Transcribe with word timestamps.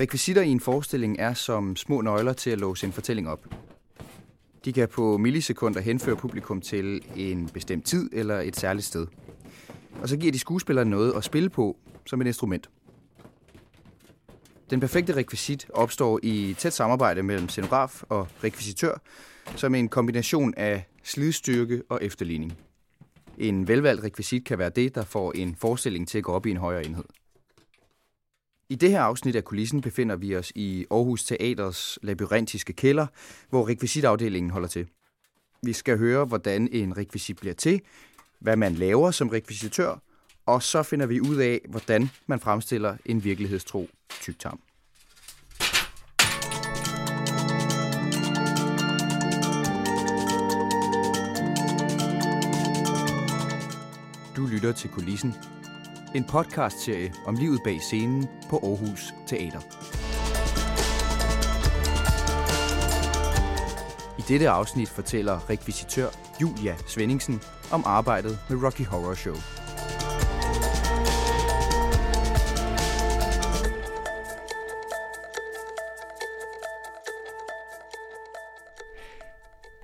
Rekvisitter 0.00 0.42
i 0.42 0.48
en 0.48 0.60
forestilling 0.60 1.16
er 1.18 1.34
som 1.34 1.76
små 1.76 2.00
nøgler 2.00 2.32
til 2.32 2.50
at 2.50 2.58
låse 2.58 2.86
en 2.86 2.92
fortælling 2.92 3.28
op. 3.28 3.46
De 4.64 4.72
kan 4.72 4.88
på 4.88 5.18
millisekunder 5.18 5.80
henføre 5.80 6.16
publikum 6.16 6.60
til 6.60 7.04
en 7.16 7.48
bestemt 7.48 7.84
tid 7.84 8.10
eller 8.12 8.40
et 8.40 8.56
særligt 8.56 8.86
sted. 8.86 9.06
Og 10.02 10.08
så 10.08 10.16
giver 10.16 10.32
de 10.32 10.38
skuespilleren 10.38 10.90
noget 10.90 11.12
at 11.16 11.24
spille 11.24 11.50
på 11.50 11.76
som 12.06 12.20
et 12.20 12.26
instrument. 12.26 12.70
Den 14.70 14.80
perfekte 14.80 15.16
rekvisit 15.16 15.66
opstår 15.74 16.20
i 16.22 16.54
tæt 16.58 16.72
samarbejde 16.72 17.22
mellem 17.22 17.48
scenograf 17.48 18.02
og 18.08 18.28
rekvisitør, 18.44 19.00
som 19.56 19.74
en 19.74 19.88
kombination 19.88 20.54
af 20.56 20.88
slidstyrke 21.02 21.82
og 21.88 21.98
efterligning. 22.02 22.58
En 23.38 23.68
velvalgt 23.68 24.04
rekvisit 24.04 24.44
kan 24.44 24.58
være 24.58 24.70
det, 24.70 24.94
der 24.94 25.04
får 25.04 25.32
en 25.32 25.56
forestilling 25.56 26.08
til 26.08 26.18
at 26.18 26.24
gå 26.24 26.32
op 26.32 26.46
i 26.46 26.50
en 26.50 26.56
højere 26.56 26.86
enhed. 26.86 27.04
I 28.68 28.74
det 28.74 28.90
her 28.90 29.00
afsnit 29.00 29.36
af 29.36 29.44
kulissen 29.44 29.80
befinder 29.80 30.16
vi 30.16 30.36
os 30.36 30.52
i 30.54 30.86
Aarhus 30.90 31.24
Teaters 31.24 31.98
labyrintiske 32.02 32.72
kælder, 32.72 33.06
hvor 33.50 33.68
rekvisitafdelingen 33.68 34.50
holder 34.50 34.68
til. 34.68 34.86
Vi 35.62 35.72
skal 35.72 35.98
høre, 35.98 36.24
hvordan 36.24 36.68
en 36.72 36.96
rekvisit 36.96 37.40
bliver 37.40 37.54
til, 37.54 37.80
hvad 38.38 38.56
man 38.56 38.74
laver 38.74 39.10
som 39.10 39.28
rekvisitør, 39.28 40.02
og 40.46 40.62
så 40.62 40.82
finder 40.82 41.06
vi 41.06 41.20
ud 41.20 41.36
af, 41.36 41.60
hvordan 41.68 42.10
man 42.26 42.40
fremstiller 42.40 42.96
en 43.04 43.24
virkelighedstro 43.24 43.88
tygtarm. 44.20 44.60
Du 54.36 54.46
lytter 54.46 54.72
til 54.72 54.90
Kulissen, 54.90 55.34
en 56.16 56.24
podcastserie 56.24 57.12
om 57.26 57.34
livet 57.34 57.60
bag 57.64 57.80
scenen 57.80 58.28
på 58.50 58.56
Aarhus 58.62 59.14
Teater. 59.26 59.60
I 64.18 64.22
dette 64.28 64.48
afsnit 64.48 64.88
fortæller 64.88 65.50
rekvisitør 65.50 66.08
Julia 66.42 66.74
Svendingsen 66.86 67.40
om 67.72 67.82
arbejdet 67.86 68.38
med 68.48 68.62
Rocky 68.64 68.86
Horror 68.86 69.14
Show. 69.14 69.55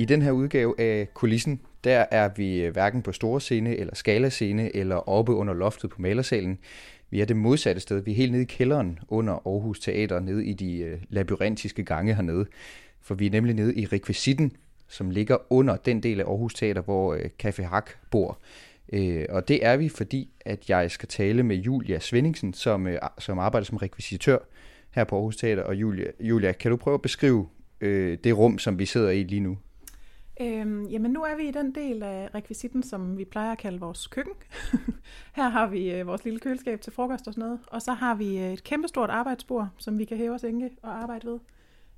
I 0.02 0.04
den 0.04 0.22
her 0.22 0.30
udgave 0.30 0.80
af 0.80 1.08
Kulissen, 1.14 1.60
der 1.84 2.04
er 2.10 2.28
vi 2.36 2.62
øh, 2.62 2.72
hverken 2.72 3.02
på 3.02 3.12
store 3.12 3.40
scene 3.40 3.76
eller 3.76 3.94
skalascene 3.94 4.76
eller 4.76 5.08
oppe 5.08 5.34
under 5.34 5.54
loftet 5.54 5.90
på 5.90 6.02
malersalen. 6.02 6.58
Vi 7.10 7.20
er 7.20 7.24
det 7.24 7.36
modsatte 7.36 7.80
sted. 7.80 8.00
Vi 8.00 8.10
er 8.10 8.14
helt 8.14 8.32
nede 8.32 8.42
i 8.42 8.46
kælderen 8.46 8.98
under 9.08 9.32
Aarhus 9.32 9.80
Teater, 9.80 10.20
nede 10.20 10.46
i 10.46 10.52
de 10.52 10.78
øh, 10.78 10.98
labyrintiske 11.08 11.84
gange 11.84 12.14
hernede. 12.14 12.46
For 13.00 13.14
vi 13.14 13.26
er 13.26 13.30
nemlig 13.30 13.54
nede 13.54 13.74
i 13.74 13.86
rekvisitten, 13.86 14.52
som 14.88 15.10
ligger 15.10 15.36
under 15.50 15.76
den 15.76 16.02
del 16.02 16.20
af 16.20 16.24
Aarhus 16.24 16.54
Teater, 16.54 16.82
hvor 16.82 17.14
øh, 17.14 17.24
Café 17.44 17.62
Hak 17.62 17.90
bor. 18.10 18.38
Og 19.28 19.48
det 19.48 19.66
er 19.66 19.76
vi, 19.76 19.88
fordi 19.88 20.30
at 20.40 20.70
jeg 20.70 20.90
skal 20.90 21.08
tale 21.08 21.42
med 21.42 21.56
Julia 21.56 21.98
Svendingsen, 21.98 22.54
som, 22.54 22.88
som 23.18 23.38
arbejder 23.38 23.64
som 23.64 23.76
rekvisitør 23.76 24.38
her 24.90 25.04
på 25.04 25.16
Aarhus 25.16 25.36
Teater. 25.36 25.62
Og 25.62 25.74
Julia, 25.74 26.06
Julia 26.20 26.52
kan 26.52 26.70
du 26.70 26.76
prøve 26.76 26.94
at 26.94 27.02
beskrive 27.02 27.48
øh, 27.80 28.18
det 28.24 28.38
rum, 28.38 28.58
som 28.58 28.78
vi 28.78 28.86
sidder 28.86 29.10
i 29.10 29.22
lige 29.22 29.40
nu? 29.40 29.58
Øhm, 30.40 30.86
jamen 30.86 31.10
nu 31.10 31.22
er 31.22 31.36
vi 31.36 31.48
i 31.48 31.50
den 31.50 31.74
del 31.74 32.02
af 32.02 32.30
rekvisitten, 32.34 32.82
som 32.82 33.18
vi 33.18 33.24
plejer 33.24 33.52
at 33.52 33.58
kalde 33.58 33.80
vores 33.80 34.06
køkken. 34.06 34.34
Her 35.36 35.48
har 35.48 35.66
vi 35.66 35.94
øh, 35.94 36.06
vores 36.06 36.24
lille 36.24 36.40
køleskab 36.40 36.80
til 36.80 36.92
frokost 36.92 37.26
og 37.26 37.34
sådan 37.34 37.48
noget. 37.48 37.60
Og 37.66 37.82
så 37.82 37.92
har 37.92 38.14
vi 38.14 38.38
øh, 38.38 38.52
et 38.52 38.64
kæmpestort 38.64 39.10
arbejdsbord, 39.10 39.68
som 39.78 39.98
vi 39.98 40.04
kan 40.04 40.16
hæve 40.16 40.34
os 40.34 40.44
enke 40.44 40.70
og 40.82 41.02
arbejde 41.02 41.26
ved. 41.26 41.38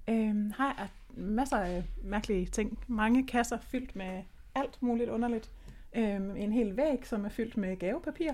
Øhm, 0.08 0.52
her 0.58 0.68
er 0.78 0.86
masser 1.16 1.56
af 1.56 1.84
mærkelige 2.02 2.46
ting. 2.46 2.78
Mange 2.86 3.26
kasser 3.26 3.58
fyldt 3.60 3.96
med 3.96 4.22
alt 4.54 4.82
muligt 4.82 5.10
underligt. 5.10 5.50
Øhm, 5.96 6.36
en 6.36 6.52
hel 6.52 6.76
væg, 6.76 7.06
som 7.06 7.24
er 7.24 7.28
fyldt 7.28 7.56
med 7.56 7.76
gavepapir. 7.76 8.32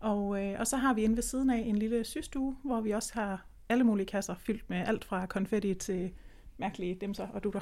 Og, 0.00 0.44
øh, 0.44 0.60
og 0.60 0.66
så 0.66 0.76
har 0.76 0.94
vi 0.94 1.02
inde 1.02 1.16
ved 1.16 1.22
siden 1.22 1.50
af 1.50 1.58
en 1.58 1.76
lille 1.76 2.04
systue, 2.04 2.56
hvor 2.64 2.80
vi 2.80 2.90
også 2.90 3.14
har 3.14 3.46
alle 3.68 3.84
mulige 3.84 4.06
kasser 4.06 4.34
fyldt 4.34 4.70
med 4.70 4.84
alt 4.86 5.04
fra 5.04 5.26
konfetti 5.26 5.74
til 5.74 6.12
mærkelige 6.58 6.94
dimser 6.94 7.26
og 7.28 7.44
dutter 7.44 7.60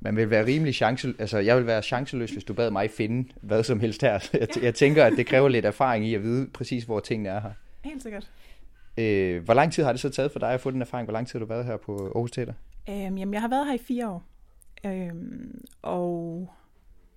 man 0.00 0.16
vil 0.16 0.30
være 0.30 0.46
rimelig 0.46 0.74
chance, 0.74 1.14
altså 1.18 1.38
jeg 1.38 1.56
vil 1.56 1.66
være 1.66 1.82
chanceløs, 1.82 2.30
hvis 2.30 2.44
du 2.44 2.54
bad 2.54 2.70
mig 2.70 2.90
finde 2.90 3.28
hvad 3.40 3.62
som 3.62 3.80
helst 3.80 4.02
her. 4.02 4.12
Jeg, 4.12 4.48
ja. 4.56 4.62
jeg 4.62 4.74
tænker, 4.74 5.04
at 5.04 5.12
det 5.16 5.26
kræver 5.26 5.48
lidt 5.48 5.64
erfaring 5.64 6.06
i 6.06 6.14
at 6.14 6.22
vide 6.22 6.46
præcis, 6.46 6.84
hvor 6.84 7.00
tingene 7.00 7.28
er 7.28 7.40
her. 7.40 7.52
Helt 7.84 8.02
sikkert. 8.02 8.30
Øh, 8.98 9.44
hvor 9.44 9.54
lang 9.54 9.72
tid 9.72 9.84
har 9.84 9.92
det 9.92 10.00
så 10.00 10.10
taget 10.10 10.32
for 10.32 10.38
dig 10.38 10.52
at 10.52 10.60
få 10.60 10.70
den 10.70 10.82
erfaring? 10.82 11.06
Hvor 11.06 11.12
lang 11.12 11.26
tid 11.26 11.38
har 11.38 11.46
du 11.46 11.48
været 11.48 11.64
her 11.64 11.76
på 11.76 11.96
Aarhus 11.96 12.30
Teater? 12.30 12.52
Øhm, 12.88 13.16
jamen, 13.16 13.34
jeg 13.34 13.40
har 13.40 13.48
været 13.48 13.66
her 13.66 13.74
i 13.74 13.78
fire 13.78 14.08
år. 14.08 14.24
Øhm, 14.86 15.64
og 15.82 16.48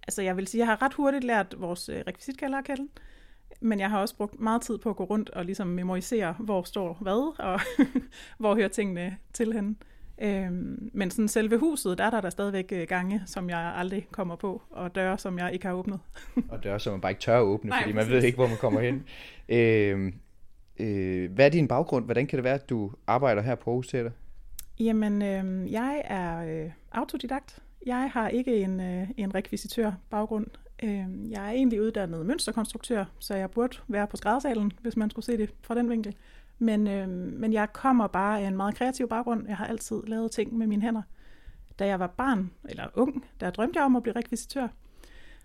altså, 0.08 0.22
jeg 0.22 0.38
vil 0.38 0.48
sige, 0.48 0.60
jeg 0.60 0.68
har 0.68 0.82
ret 0.82 0.94
hurtigt 0.94 1.24
lært 1.24 1.56
vores 1.58 1.90
øh, 1.90 2.04
rekvisitkælder 2.08 2.58
at 2.58 2.66
kende. 2.66 2.88
Men 3.62 3.80
jeg 3.80 3.90
har 3.90 4.00
også 4.00 4.16
brugt 4.16 4.40
meget 4.40 4.62
tid 4.62 4.78
på 4.78 4.90
at 4.90 4.96
gå 4.96 5.04
rundt 5.04 5.30
og 5.30 5.46
ligesom 5.46 5.68
memorisere, 5.68 6.36
hvor 6.40 6.64
står 6.64 6.98
hvad, 7.02 7.36
og 7.40 7.60
hvor 8.40 8.56
hører 8.56 8.68
tingene 8.68 9.18
til 9.34 9.54
henne. 9.54 9.76
Øhm, 10.22 10.90
men 10.94 11.12
sådan 11.12 11.28
selve 11.28 11.58
huset, 11.58 11.98
der 11.98 12.04
er 12.04 12.10
der, 12.10 12.22
der 12.22 12.30
stadigvæk 12.30 12.72
øh, 12.72 12.88
gange, 12.88 13.22
som 13.26 13.50
jeg 13.50 13.74
aldrig 13.76 14.08
kommer 14.12 14.36
på, 14.36 14.62
og 14.70 14.96
døre, 14.96 15.18
som 15.18 15.40
jeg 15.40 15.54
ikke 15.54 15.66
har 15.66 15.74
åbnet. 15.74 16.00
og 16.52 16.64
døre, 16.64 16.80
som 16.80 16.94
man 16.94 17.02
bare 17.02 17.12
ikke 17.12 17.22
tør 17.22 17.38
at 17.38 17.44
åbne, 17.44 17.70
Nej, 17.70 17.82
fordi 17.82 17.94
man 17.94 18.10
ved 18.10 18.24
ikke, 18.24 18.36
hvor 18.36 18.48
man 18.48 18.58
kommer 18.58 18.82
hen. 18.82 19.04
øhm, 19.60 20.14
øh, 20.80 21.32
hvad 21.32 21.46
er 21.46 21.50
din 21.50 21.68
baggrund? 21.68 22.06
Hvordan 22.06 22.28
kan 22.28 22.38
det 22.38 22.44
være, 22.44 22.54
at 22.54 22.70
du 22.70 22.92
arbejder 23.08 23.42
her 23.42 23.56
på 23.56 23.70
Aarhus 23.70 23.88
Teater? 23.88 24.12
Jamen, 24.80 25.22
øh, 25.22 25.72
jeg 25.72 26.02
er 26.06 26.64
øh, 26.64 26.72
autodidakt. 26.92 27.60
Jeg 27.86 28.10
har 28.14 28.30
ikke 28.30 28.56
en, 28.58 28.80
øh, 28.80 29.08
en 29.18 29.36
rekvisitør 29.36 29.92
baggrund. 30.10 30.48
Øh, 30.84 31.32
jeg 31.32 31.48
er 31.48 31.52
egentlig 31.52 31.82
uddannet 31.82 32.26
mønsterkonstruktør, 32.26 33.06
så 33.20 33.36
jeg 33.36 33.52
burde 33.52 33.78
være 33.88 34.08
på 34.08 34.18
skræddersalen, 34.18 34.72
hvis 34.82 34.98
man 34.98 35.10
skulle 35.10 35.26
se 35.26 35.38
det 35.38 35.50
fra 35.62 35.76
den 35.76 35.90
vinkel. 35.90 36.16
Men, 36.64 36.88
øh, 36.88 37.10
men 37.10 37.54
jeg 37.54 37.74
kommer 37.74 38.08
bare 38.08 38.42
af 38.42 38.48
en 38.48 38.58
meget 38.58 38.76
kreativ 38.76 39.08
baggrund. 39.08 39.48
Jeg 39.48 39.58
har 39.58 39.66
altid 39.66 40.02
lavet 40.08 40.32
ting 40.32 40.58
med 40.58 40.68
mine 40.68 40.82
hænder. 40.82 41.02
Da 41.80 41.88
jeg 41.88 42.00
var 42.00 42.08
barn, 42.08 42.52
eller 42.70 42.88
ung, 42.96 43.26
der 43.40 43.50
drømte 43.50 43.78
jeg 43.78 43.86
om 43.86 43.96
at 43.96 44.04
blive 44.04 44.16
rekvisitør. 44.16 44.68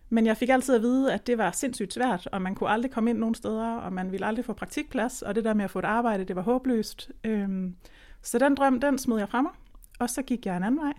Men 0.08 0.26
jeg 0.26 0.36
fik 0.36 0.48
altid 0.48 0.74
at 0.74 0.82
vide, 0.82 1.12
at 1.12 1.26
det 1.26 1.38
var 1.38 1.50
sindssygt 1.50 1.92
svært, 1.92 2.28
og 2.32 2.42
man 2.42 2.54
kunne 2.54 2.70
aldrig 2.70 2.90
komme 2.90 3.10
ind 3.10 3.18
nogen 3.18 3.34
steder, 3.34 3.74
og 3.74 3.92
man 3.92 4.12
ville 4.12 4.26
aldrig 4.26 4.44
få 4.44 4.52
praktikplads, 4.52 5.22
og 5.22 5.34
det 5.34 5.44
der 5.44 5.54
med 5.54 5.64
at 5.64 5.70
få 5.70 5.78
et 5.78 5.84
arbejde, 5.84 6.24
det 6.24 6.36
var 6.36 6.42
håbløst. 6.42 7.10
Øhm, 7.24 7.76
så 8.22 8.38
den 8.38 8.54
drøm, 8.54 8.80
den 8.80 8.98
smed 8.98 9.18
jeg 9.18 9.28
fra 9.28 9.42
mig, 9.42 9.52
og 9.98 10.10
så 10.10 10.22
gik 10.22 10.46
jeg 10.46 10.56
en 10.56 10.62
anden 10.62 10.80
vej. 10.80 10.92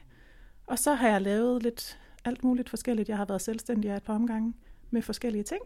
Og 0.67 0.79
så 0.79 0.93
har 0.93 1.07
jeg 1.07 1.21
lavet 1.21 1.63
lidt 1.63 1.99
alt 2.25 2.43
muligt 2.43 2.69
forskelligt. 2.69 3.09
Jeg 3.09 3.17
har 3.17 3.25
været 3.25 3.41
selvstændig 3.41 3.91
et 3.91 4.03
par 4.03 4.15
omgange 4.15 4.53
med 4.89 5.01
forskellige 5.01 5.43
ting. 5.43 5.61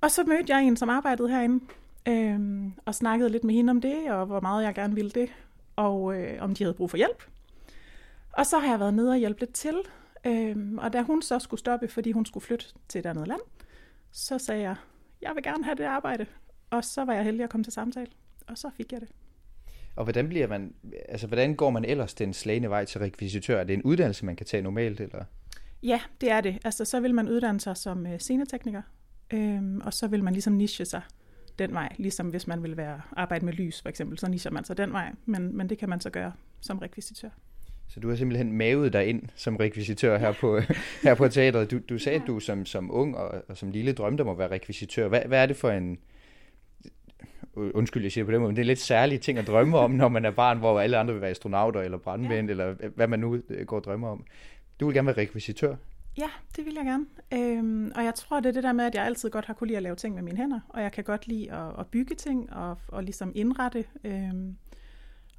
Og 0.00 0.10
så 0.10 0.24
mødte 0.24 0.54
jeg 0.54 0.62
en, 0.62 0.76
som 0.76 0.88
arbejdede 0.88 1.28
herinde, 1.28 1.64
Øhm, 2.08 2.72
og 2.84 2.94
snakkede 2.94 3.30
lidt 3.30 3.44
med 3.44 3.54
hende 3.54 3.70
om 3.70 3.80
det, 3.80 4.10
og 4.10 4.26
hvor 4.26 4.40
meget 4.40 4.64
jeg 4.64 4.74
gerne 4.74 4.94
ville 4.94 5.10
det, 5.10 5.28
og 5.76 6.16
øh, 6.16 6.42
om 6.42 6.54
de 6.54 6.64
havde 6.64 6.74
brug 6.74 6.90
for 6.90 6.96
hjælp. 6.96 7.22
Og 8.32 8.46
så 8.46 8.58
har 8.58 8.70
jeg 8.70 8.80
været 8.80 8.94
nede 8.94 9.10
og 9.10 9.16
hjælpe 9.16 9.40
lidt 9.40 9.52
til. 9.52 9.74
Øhm, 10.26 10.78
og 10.78 10.92
da 10.92 11.02
hun 11.02 11.22
så 11.22 11.38
skulle 11.38 11.60
stoppe, 11.60 11.88
fordi 11.88 12.12
hun 12.12 12.26
skulle 12.26 12.44
flytte 12.44 12.66
til 12.88 12.98
et 12.98 13.06
andet 13.06 13.28
land, 13.28 13.40
så 14.12 14.38
sagde 14.38 14.62
jeg, 14.62 14.76
jeg 15.22 15.32
vil 15.34 15.42
gerne 15.42 15.64
have 15.64 15.74
det 15.74 15.84
arbejde. 15.84 16.26
Og 16.70 16.84
så 16.84 17.04
var 17.04 17.14
jeg 17.14 17.24
heldig 17.24 17.44
at 17.44 17.50
komme 17.50 17.64
til 17.64 17.72
samtale, 17.72 18.10
og 18.46 18.58
så 18.58 18.70
fik 18.76 18.92
jeg 18.92 19.00
det. 19.00 19.08
Og 19.96 20.04
hvordan 20.04 20.28
bliver 20.28 20.46
man, 20.46 20.74
altså 21.08 21.26
hvordan 21.26 21.54
går 21.54 21.70
man 21.70 21.84
ellers 21.84 22.14
den 22.14 22.34
slagende 22.34 22.70
vej 22.70 22.84
til 22.84 22.98
rekvisitør? 22.98 23.60
Er 23.60 23.64
det 23.64 23.74
en 23.74 23.82
uddannelse, 23.82 24.24
man 24.24 24.36
kan 24.36 24.46
tage 24.46 24.62
normalt, 24.62 25.00
eller? 25.00 25.24
Ja, 25.82 26.00
det 26.20 26.30
er 26.30 26.40
det. 26.40 26.58
Altså, 26.64 26.84
så 26.84 27.00
vil 27.00 27.14
man 27.14 27.28
uddanne 27.28 27.60
sig 27.60 27.76
som 27.76 28.06
øh, 28.06 28.18
scenetekniker, 28.18 28.82
øhm, 29.32 29.80
og 29.84 29.94
så 29.94 30.06
vil 30.06 30.24
man 30.24 30.32
ligesom 30.32 30.52
niche 30.52 30.84
sig 30.84 31.02
den 31.58 31.74
vej, 31.74 31.88
ligesom 31.96 32.28
hvis 32.28 32.46
man 32.46 32.62
vil 32.62 32.76
være 32.76 33.00
arbejde 33.16 33.44
med 33.44 33.52
lys 33.52 33.82
for 33.82 33.88
eksempel, 33.88 34.18
så 34.18 34.28
nischer 34.28 34.50
man 34.50 34.64
sig 34.64 34.76
den 34.76 34.92
vej, 34.92 35.12
men, 35.26 35.56
men 35.56 35.68
det 35.68 35.78
kan 35.78 35.88
man 35.88 36.00
så 36.00 36.10
gøre 36.10 36.32
som 36.60 36.78
rekvisitør. 36.78 37.28
Så 37.88 38.00
du 38.00 38.08
har 38.08 38.16
simpelthen 38.16 38.52
mavet 38.52 38.92
dig 38.92 39.06
ind 39.06 39.22
som 39.34 39.56
rekvisitør 39.56 40.18
her 40.18 40.32
på, 40.32 40.60
her 41.04 41.14
på 41.14 41.28
teatret. 41.28 41.70
Du, 41.70 41.78
du 41.88 41.98
sagde, 41.98 42.20
at 42.20 42.26
du 42.26 42.40
som, 42.40 42.66
som 42.66 42.90
ung 42.94 43.16
og, 43.16 43.44
og 43.48 43.56
som 43.56 43.70
lille 43.70 43.92
drømte 43.92 44.20
om 44.22 44.28
at 44.28 44.38
være 44.38 44.50
rekvisitør. 44.50 45.08
Hvad, 45.08 45.20
hvad 45.26 45.42
er 45.42 45.46
det 45.46 45.56
for 45.56 45.70
en, 45.70 45.98
undskyld, 47.56 48.02
jeg 48.02 48.12
siger 48.12 48.24
på 48.24 48.30
den 48.30 48.40
måde, 48.40 48.48
men 48.48 48.56
det 48.56 48.62
er 48.62 48.66
lidt 48.66 48.78
særlige 48.78 49.18
ting 49.18 49.38
at 49.38 49.46
drømme 49.46 49.78
om, 49.78 49.90
når 49.90 50.08
man 50.08 50.24
er 50.24 50.30
barn, 50.30 50.58
hvor 50.58 50.80
alle 50.80 50.98
andre 50.98 51.12
vil 51.14 51.20
være 51.20 51.30
astronauter 51.30 51.80
eller 51.80 51.98
brandmænd, 51.98 52.46
ja. 52.46 52.50
eller 52.50 52.74
hvad 52.94 53.06
man 53.06 53.18
nu 53.18 53.42
øh, 53.48 53.66
går 53.66 53.76
og 53.76 53.84
drømmer 53.84 54.08
om. 54.08 54.24
Du 54.80 54.86
vil 54.86 54.94
gerne 54.94 55.06
være 55.06 55.16
rekvisitør. 55.16 55.76
Ja, 56.18 56.30
det 56.56 56.64
vil 56.64 56.74
jeg 56.74 56.84
gerne. 56.84 57.06
Øhm, 57.32 57.92
og 57.94 58.04
jeg 58.04 58.14
tror, 58.14 58.40
det 58.40 58.48
er 58.48 58.52
det 58.52 58.62
der 58.62 58.72
med, 58.72 58.84
at 58.84 58.94
jeg 58.94 59.04
altid 59.04 59.30
godt 59.30 59.44
har 59.44 59.54
kunne 59.54 59.66
lide 59.66 59.76
at 59.76 59.82
lave 59.82 59.96
ting 59.96 60.14
med 60.14 60.22
mine 60.22 60.36
hænder, 60.36 60.60
og 60.68 60.82
jeg 60.82 60.92
kan 60.92 61.04
godt 61.04 61.26
lide 61.26 61.52
at, 61.52 61.80
at 61.80 61.86
bygge 61.86 62.14
ting 62.14 62.52
og, 62.52 62.78
og 62.88 63.04
ligesom 63.04 63.32
indrette. 63.34 63.84
Øhm, 64.04 64.56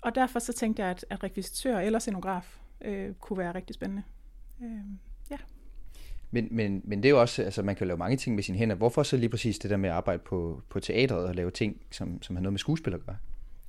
og 0.01 0.15
derfor 0.15 0.39
så 0.39 0.53
tænkte 0.53 0.81
jeg, 0.81 0.91
at, 0.91 1.05
at 1.09 1.23
rekvisitør 1.23 1.79
eller 1.79 1.99
scenograf 1.99 2.59
øh, 2.81 3.13
kunne 3.13 3.37
være 3.37 3.55
rigtig 3.55 3.73
spændende. 3.73 4.03
Øhm, 4.63 4.99
ja. 5.31 5.37
Men, 6.31 6.47
men, 6.51 6.81
men 6.83 7.03
det 7.03 7.09
er 7.09 7.13
jo 7.13 7.21
også, 7.21 7.43
altså 7.43 7.63
man 7.63 7.75
kan 7.75 7.87
lave 7.87 7.97
mange 7.97 8.17
ting 8.17 8.35
med 8.35 8.43
sine 8.43 8.57
hænder. 8.57 8.75
Hvorfor 8.75 9.03
så 9.03 9.17
lige 9.17 9.29
præcis 9.29 9.59
det 9.59 9.71
der 9.71 9.77
med 9.77 9.89
at 9.89 9.95
arbejde 9.95 10.19
på, 10.25 10.61
på 10.69 10.79
teatret 10.79 11.27
og 11.27 11.35
lave 11.35 11.51
ting, 11.51 11.81
som, 11.91 12.21
som 12.21 12.35
har 12.35 12.43
noget 12.43 12.53
med 12.53 12.59
skuespil 12.59 12.93
at 12.93 13.05
gøre? 13.05 13.17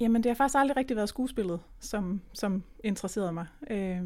Jamen, 0.00 0.22
det 0.22 0.30
har 0.30 0.34
faktisk 0.34 0.58
aldrig 0.58 0.76
rigtig 0.76 0.96
været 0.96 1.08
skuespillet, 1.08 1.60
som, 1.80 2.20
som 2.32 2.62
interesserede 2.84 3.32
mig. 3.32 3.46
Øh, 3.70 4.00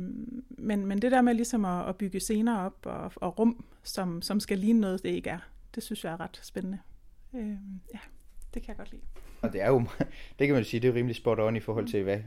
men, 0.49 0.87
men 0.87 1.03
det 1.03 1.13
der 1.13 1.23
med 1.23 1.35
ligesom 1.35 1.65
at, 1.65 1.89
at 1.89 1.97
bygge 1.97 2.21
scener 2.21 2.59
op 2.59 2.87
og, 2.87 3.13
og 3.17 3.39
rum, 3.39 3.65
som, 3.83 4.23
som 4.23 4.41
skal 4.41 4.59
ligne 4.59 4.81
noget, 4.81 5.03
det 5.03 5.09
ikke 5.09 5.31
er, 5.31 5.39
det 5.75 5.83
synes 5.83 6.05
jeg 6.05 6.13
er 6.13 6.21
ret 6.21 6.41
spændende. 6.43 6.79
Øh, 7.35 7.57
ja, 7.95 7.99
det 8.55 8.63
kan 8.63 8.69
jeg 8.69 8.77
godt 8.77 8.93
lide. 8.93 9.03
Og 9.43 9.53
det 9.53 9.63
er 9.63 9.69
jo, 9.69 9.85
det 10.39 10.47
kan 10.47 10.55
man 10.55 10.65
sige, 10.65 10.81
det 10.81 10.89
er 10.89 10.95
rimelig 10.95 11.17
spot 11.17 11.39
on 11.39 11.57
i 11.57 11.61
forhold 11.61 11.87
til, 11.87 12.03
hvad, 12.03 12.19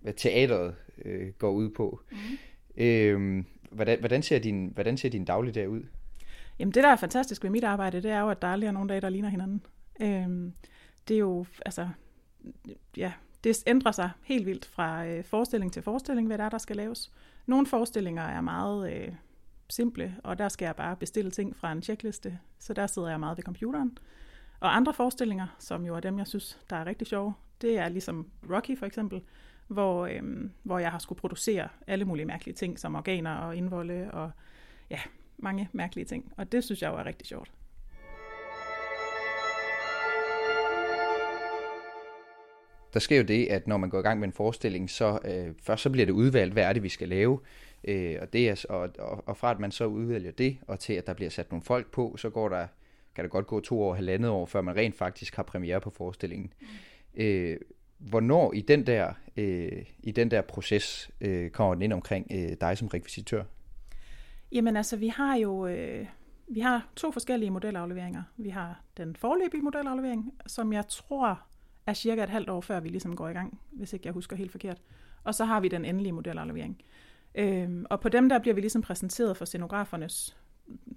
hvad 0.00 0.12
teateret 0.12 0.74
øh, 1.04 1.32
går 1.32 1.50
ud 1.50 1.70
på. 1.70 2.00
Mm. 2.10 2.16
Øh, 2.76 3.44
hvordan, 3.70 3.98
hvordan, 3.98 4.22
ser 4.22 4.38
din, 4.38 4.70
hvordan 4.74 4.96
ser 4.96 5.08
din 5.08 5.24
dagligdag 5.24 5.68
ud? 5.68 5.82
Jamen 6.58 6.74
det, 6.74 6.82
der 6.82 6.88
er 6.88 6.96
fantastisk 6.96 7.42
ved 7.42 7.50
mit 7.50 7.64
arbejde, 7.64 8.02
det 8.02 8.10
er 8.10 8.20
jo, 8.20 8.28
at 8.28 8.42
der 8.42 8.48
aldrig 8.48 8.68
er 8.68 8.72
nogen 8.72 8.88
dage, 8.88 9.00
der 9.00 9.08
ligner 9.08 9.28
hinanden. 9.28 9.62
Øh, 10.00 10.52
det 11.08 11.14
er 11.14 11.18
jo, 11.18 11.46
altså, 11.66 11.88
ja, 12.96 13.12
det 13.44 13.62
ændrer 13.66 13.92
sig 13.92 14.10
helt 14.22 14.46
vildt 14.46 14.66
fra 14.66 15.06
øh, 15.06 15.24
forestilling 15.24 15.72
til 15.72 15.82
forestilling, 15.82 16.26
hvad 16.26 16.38
der 16.38 16.44
er, 16.44 16.48
der 16.48 16.58
skal 16.58 16.76
laves. 16.76 17.12
Nogle 17.46 17.66
forestillinger 17.66 18.22
er 18.22 18.40
meget 18.40 18.92
øh, 18.92 19.14
simple, 19.70 20.16
og 20.24 20.38
der 20.38 20.48
skal 20.48 20.66
jeg 20.66 20.76
bare 20.76 20.96
bestille 20.96 21.30
ting 21.30 21.56
fra 21.56 21.72
en 21.72 21.82
checkliste, 21.82 22.38
så 22.58 22.74
der 22.74 22.86
sidder 22.86 23.08
jeg 23.08 23.20
meget 23.20 23.36
ved 23.36 23.44
computeren. 23.44 23.98
Og 24.60 24.76
andre 24.76 24.94
forestillinger, 24.94 25.46
som 25.58 25.86
jo 25.86 25.94
er 25.94 26.00
dem, 26.00 26.18
jeg 26.18 26.26
synes, 26.26 26.58
der 26.70 26.76
er 26.76 26.86
rigtig 26.86 27.06
sjove, 27.06 27.34
det 27.60 27.78
er 27.78 27.88
ligesom 27.88 28.30
Rocky 28.50 28.78
for 28.78 28.86
eksempel, 28.86 29.22
hvor, 29.66 30.06
øhm, 30.06 30.52
hvor 30.62 30.78
jeg 30.78 30.90
har 30.90 30.98
skulle 30.98 31.20
producere 31.20 31.68
alle 31.86 32.04
mulige 32.04 32.26
mærkelige 32.26 32.54
ting, 32.54 32.78
som 32.78 32.94
organer 32.94 33.36
og 33.36 33.56
indvolde 33.56 34.10
og 34.12 34.30
ja, 34.90 35.00
mange 35.38 35.68
mærkelige 35.72 36.04
ting. 36.04 36.32
Og 36.36 36.52
det 36.52 36.64
synes 36.64 36.82
jeg 36.82 36.88
jo 36.92 36.96
er 36.96 37.04
rigtig 37.04 37.26
sjovt. 37.26 37.52
Der 42.94 43.00
sker 43.00 43.16
jo 43.16 43.22
det, 43.22 43.46
at 43.46 43.66
når 43.66 43.76
man 43.76 43.90
går 43.90 43.98
i 43.98 44.02
gang 44.02 44.20
med 44.20 44.28
en 44.28 44.32
forestilling, 44.32 44.90
så 44.90 45.18
øh, 45.24 45.54
først 45.62 45.82
så 45.82 45.90
bliver 45.90 46.06
det 46.06 46.12
udvalgt, 46.12 46.52
hvad 46.52 46.64
er 46.64 46.72
det, 46.72 46.82
vi 46.82 46.88
skal 46.88 47.08
lave. 47.08 47.40
Øh, 47.84 48.16
og, 48.20 48.32
det 48.32 48.48
er, 48.48 48.64
og, 48.68 48.90
og, 48.98 49.28
og 49.28 49.36
fra 49.36 49.50
at 49.50 49.60
man 49.60 49.72
så 49.72 49.86
udvælger 49.86 50.32
det, 50.32 50.58
og 50.66 50.80
til 50.80 50.92
at 50.92 51.06
der 51.06 51.14
bliver 51.14 51.30
sat 51.30 51.50
nogle 51.50 51.62
folk 51.62 51.90
på, 51.90 52.16
så 52.18 52.30
går 52.30 52.48
der, 52.48 52.66
kan 53.14 53.24
der 53.24 53.28
godt 53.28 53.46
gå 53.46 53.60
to 53.60 53.82
år, 53.82 53.94
halvandet 53.94 54.30
år, 54.30 54.46
før 54.46 54.60
man 54.60 54.76
rent 54.76 54.94
faktisk 54.94 55.36
har 55.36 55.42
premiere 55.42 55.80
på 55.80 55.90
forestillingen. 55.90 56.52
Mm. 56.60 56.66
Øh, 57.22 57.56
hvornår 57.98 58.52
i 58.52 58.60
den 58.60 58.86
der, 58.86 59.12
øh, 59.36 59.84
i 60.02 60.10
den 60.10 60.30
der 60.30 60.40
proces 60.40 61.10
øh, 61.20 61.50
kommer 61.50 61.74
den 61.74 61.82
ind 61.82 61.92
omkring 61.92 62.26
øh, 62.30 62.56
dig 62.60 62.78
som 62.78 62.88
rekvisitør? 62.88 63.42
Jamen 64.52 64.76
altså, 64.76 64.96
vi 64.96 65.08
har 65.08 65.36
jo 65.36 65.66
øh, 65.66 66.06
vi 66.48 66.60
har 66.60 66.88
to 66.96 67.12
forskellige 67.12 67.50
modelafleveringer. 67.50 68.22
Vi 68.36 68.48
har 68.48 68.82
den 68.96 69.16
forløbige 69.16 69.62
modelaflevering, 69.62 70.34
som 70.46 70.72
jeg 70.72 70.88
tror 70.88 71.40
er 71.86 71.92
cirka 71.92 72.22
et 72.22 72.30
halvt 72.30 72.50
år 72.50 72.60
før 72.60 72.80
vi 72.80 72.88
ligesom 72.88 73.16
går 73.16 73.28
i 73.28 73.32
gang, 73.32 73.60
hvis 73.72 73.92
ikke 73.92 74.06
jeg 74.06 74.12
husker 74.12 74.36
helt 74.36 74.50
forkert. 74.50 74.82
Og 75.24 75.34
så 75.34 75.44
har 75.44 75.60
vi 75.60 75.68
den 75.68 75.84
endelige 75.84 76.12
modelaflevering. 76.12 76.82
Øhm, 77.34 77.86
og 77.90 78.00
på 78.00 78.08
dem 78.08 78.28
der 78.28 78.38
bliver 78.38 78.54
vi 78.54 78.60
ligesom 78.60 78.82
præsenteret 78.82 79.36
for 79.36 79.44
scenografernes 79.44 80.36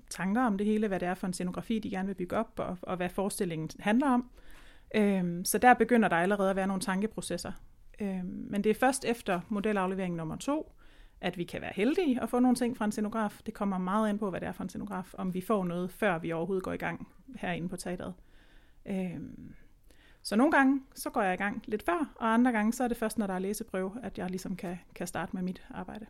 tanker 0.09 0.41
om 0.41 0.57
det 0.57 0.67
hele, 0.67 0.87
hvad 0.87 0.99
det 0.99 1.07
er 1.07 1.13
for 1.13 1.27
en 1.27 1.33
scenografi, 1.33 1.79
de 1.79 1.89
gerne 1.89 2.07
vil 2.07 2.15
bygge 2.15 2.37
op, 2.37 2.59
og, 2.59 2.77
og 2.81 2.97
hvad 2.97 3.09
forestillingen 3.09 3.69
handler 3.79 4.09
om. 4.09 4.29
Øhm, 4.95 5.45
så 5.45 5.57
der 5.57 5.73
begynder 5.73 6.09
der 6.09 6.15
allerede 6.15 6.49
at 6.49 6.55
være 6.55 6.67
nogle 6.67 6.81
tankeprocesser. 6.81 7.51
Øhm, 7.99 8.47
men 8.49 8.63
det 8.63 8.69
er 8.69 8.73
først 8.73 9.05
efter 9.05 9.39
modelaflevering 9.49 10.15
nummer 10.15 10.35
to, 10.35 10.71
at 11.21 11.37
vi 11.37 11.43
kan 11.43 11.61
være 11.61 11.71
heldige 11.75 12.21
at 12.21 12.29
få 12.29 12.39
nogle 12.39 12.55
ting 12.55 12.77
fra 12.77 12.85
en 12.85 12.91
scenograf. 12.91 13.39
Det 13.45 13.53
kommer 13.53 13.77
meget 13.77 14.09
ind 14.09 14.19
på, 14.19 14.29
hvad 14.29 14.41
det 14.41 14.47
er 14.47 14.51
for 14.51 14.63
en 14.63 14.69
scenograf, 14.69 15.13
om 15.13 15.33
vi 15.33 15.41
får 15.41 15.63
noget, 15.63 15.91
før 15.91 16.19
vi 16.19 16.31
overhovedet 16.31 16.63
går 16.63 16.73
i 16.73 16.77
gang 16.77 17.07
herinde 17.35 17.69
på 17.69 17.75
teateret. 17.75 18.13
Øhm, 18.85 19.53
så 20.27 20.35
nogle 20.35 20.51
gange, 20.51 20.81
så 20.95 21.09
går 21.09 21.21
jeg 21.21 21.33
i 21.33 21.37
gang 21.37 21.63
lidt 21.65 21.83
før, 21.83 22.13
og 22.15 22.33
andre 22.33 22.51
gange, 22.51 22.73
så 22.73 22.83
er 22.83 22.87
det 22.87 22.97
først, 22.97 23.17
når 23.17 23.27
der 23.27 23.33
er 23.33 23.39
læseprøve, 23.39 23.91
at 24.03 24.17
jeg 24.17 24.29
ligesom 24.29 24.55
kan, 24.55 24.79
kan 24.95 25.07
starte 25.07 25.31
med 25.33 25.41
mit 25.41 25.63
arbejde. 25.73 26.05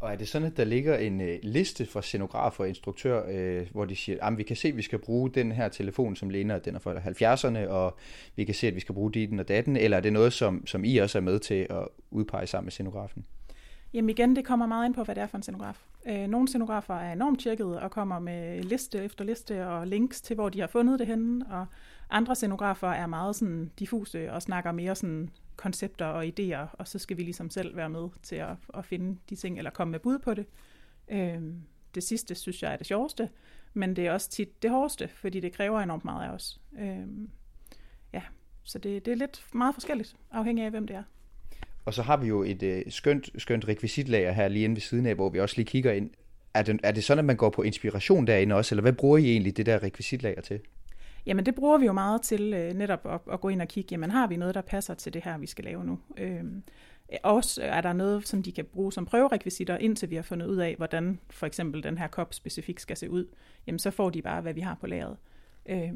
Og 0.00 0.12
er 0.12 0.16
det 0.16 0.28
sådan, 0.28 0.48
at 0.48 0.56
der 0.56 0.64
ligger 0.64 0.96
en 0.96 1.20
øh, 1.20 1.38
liste 1.42 1.86
for 1.86 2.00
scenografer 2.00 2.64
og 2.64 2.68
instruktør, 2.68 3.22
øh, 3.30 3.66
hvor 3.72 3.84
de 3.84 3.96
siger, 3.96 4.24
at 4.26 4.38
vi 4.38 4.42
kan 4.42 4.56
se, 4.56 4.68
at 4.68 4.76
vi 4.76 4.82
skal 4.82 4.98
bruge 4.98 5.30
den 5.30 5.52
her 5.52 5.68
telefon, 5.68 6.16
som 6.16 6.30
ligner, 6.30 6.58
den 6.58 6.74
er 6.74 6.78
fra 6.78 6.94
70'erne, 6.94 7.68
og 7.68 7.96
vi 8.36 8.44
kan 8.44 8.54
se, 8.54 8.66
at 8.66 8.74
vi 8.74 8.80
skal 8.80 8.94
bruge 8.94 9.12
den 9.12 9.38
og 9.38 9.48
datten, 9.48 9.76
eller 9.76 9.96
er 9.96 10.00
det 10.00 10.12
noget, 10.12 10.32
som, 10.32 10.66
som 10.66 10.84
I 10.84 10.96
også 10.96 11.18
er 11.18 11.22
med 11.22 11.38
til 11.38 11.66
at 11.70 11.88
udpege 12.10 12.46
sammen 12.46 12.66
med 12.66 12.72
scenografen? 12.72 13.24
Jamen 13.92 14.10
igen, 14.10 14.36
det 14.36 14.44
kommer 14.44 14.66
meget 14.66 14.86
ind 14.86 14.94
på, 14.94 15.04
hvad 15.04 15.14
det 15.14 15.22
er 15.22 15.26
for 15.26 15.36
en 15.36 15.42
scenograf. 15.42 15.84
Øh, 16.08 16.26
nogle 16.26 16.48
scenografer 16.48 16.94
er 16.94 17.12
enormt 17.12 17.40
tjekket 17.40 17.80
og 17.80 17.90
kommer 17.90 18.18
med 18.18 18.62
liste 18.62 19.04
efter 19.04 19.24
liste 19.24 19.66
og 19.66 19.86
links 19.86 20.20
til, 20.20 20.34
hvor 20.34 20.48
de 20.48 20.60
har 20.60 20.66
fundet 20.66 20.98
det 20.98 21.06
henne, 21.06 21.46
og 21.50 21.66
andre 22.10 22.34
scenografer 22.34 22.88
er 22.88 23.06
meget 23.06 23.36
sådan 23.36 23.70
diffuse 23.78 24.32
og 24.32 24.42
snakker 24.42 24.72
mere 24.72 24.94
sådan 24.94 25.30
koncepter 25.56 26.06
og 26.06 26.24
idéer, 26.24 26.66
og 26.72 26.88
så 26.88 26.98
skal 26.98 27.16
vi 27.16 27.22
ligesom 27.22 27.50
selv 27.50 27.76
være 27.76 27.88
med 27.90 28.08
til 28.22 28.36
at, 28.36 28.56
at 28.74 28.84
finde 28.84 29.18
de 29.30 29.36
ting, 29.36 29.58
eller 29.58 29.70
komme 29.70 29.90
med 29.90 30.00
bud 30.00 30.18
på 30.18 30.34
det. 30.34 30.46
Øh, 31.08 31.42
det 31.94 32.02
sidste 32.02 32.34
synes 32.34 32.62
jeg 32.62 32.72
er 32.72 32.76
det 32.76 32.86
sjoveste, 32.86 33.28
men 33.74 33.96
det 33.96 34.06
er 34.06 34.12
også 34.12 34.30
tit 34.30 34.62
det 34.62 34.70
hårdeste, 34.70 35.08
fordi 35.08 35.40
det 35.40 35.52
kræver 35.52 35.80
enormt 35.80 36.04
meget 36.04 36.28
af 36.28 36.34
os. 36.34 36.60
Øh, 36.78 37.06
ja, 38.12 38.22
så 38.62 38.78
det, 38.78 39.04
det 39.04 39.12
er 39.12 39.16
lidt 39.16 39.44
meget 39.52 39.74
forskelligt, 39.74 40.16
afhængig 40.30 40.64
af 40.64 40.70
hvem 40.70 40.86
det 40.86 40.96
er. 40.96 41.02
Og 41.84 41.94
så 41.94 42.02
har 42.02 42.16
vi 42.16 42.26
jo 42.26 42.42
et 42.42 42.62
øh, 42.62 42.82
skønt, 42.88 43.30
skønt 43.38 43.68
rekvisitlager 43.68 44.32
her 44.32 44.48
lige 44.48 44.64
inde 44.64 44.74
ved 44.74 44.80
siden 44.80 45.06
af, 45.06 45.14
hvor 45.14 45.28
vi 45.30 45.40
også 45.40 45.56
lige 45.56 45.66
kigger 45.66 45.92
ind. 45.92 46.10
Er 46.54 46.62
det, 46.62 46.80
er 46.82 46.92
det 46.92 47.04
sådan, 47.04 47.18
at 47.18 47.24
man 47.24 47.36
går 47.36 47.50
på 47.50 47.62
inspiration 47.62 48.26
derinde 48.26 48.54
også, 48.54 48.74
eller 48.74 48.82
hvad 48.82 48.92
bruger 48.92 49.18
I 49.18 49.30
egentlig 49.30 49.56
det 49.56 49.66
der 49.66 49.82
rekvisitlager 49.82 50.40
til? 50.40 50.60
Jamen 51.26 51.46
det 51.46 51.54
bruger 51.54 51.78
vi 51.78 51.86
jo 51.86 51.92
meget 51.92 52.22
til 52.22 52.54
øh, 52.54 52.74
netop 52.74 53.06
at, 53.06 53.20
at 53.32 53.40
gå 53.40 53.48
ind 53.48 53.62
og 53.62 53.68
kigge, 53.68 53.88
jamen 53.90 54.10
har 54.10 54.26
vi 54.26 54.36
noget, 54.36 54.54
der 54.54 54.60
passer 54.60 54.94
til 54.94 55.14
det 55.14 55.24
her, 55.24 55.38
vi 55.38 55.46
skal 55.46 55.64
lave 55.64 55.84
nu? 55.84 55.98
Øh, 56.16 56.44
også 57.22 57.62
er 57.62 57.80
der 57.80 57.92
noget, 57.92 58.28
som 58.28 58.42
de 58.42 58.52
kan 58.52 58.64
bruge 58.64 58.92
som 58.92 59.06
prøverekvisitter, 59.06 59.76
indtil 59.76 60.10
vi 60.10 60.14
har 60.14 60.22
fundet 60.22 60.46
ud 60.46 60.56
af, 60.56 60.74
hvordan 60.76 61.20
for 61.30 61.46
eksempel 61.46 61.82
den 61.82 61.98
her 61.98 62.06
kop 62.06 62.34
specifikt 62.34 62.80
skal 62.80 62.96
se 62.96 63.10
ud. 63.10 63.26
Jamen 63.66 63.78
så 63.78 63.90
får 63.90 64.10
de 64.10 64.22
bare, 64.22 64.40
hvad 64.40 64.54
vi 64.54 64.60
har 64.60 64.74
på 64.74 64.86
lageret. 64.86 65.16
Øh, 65.66 65.92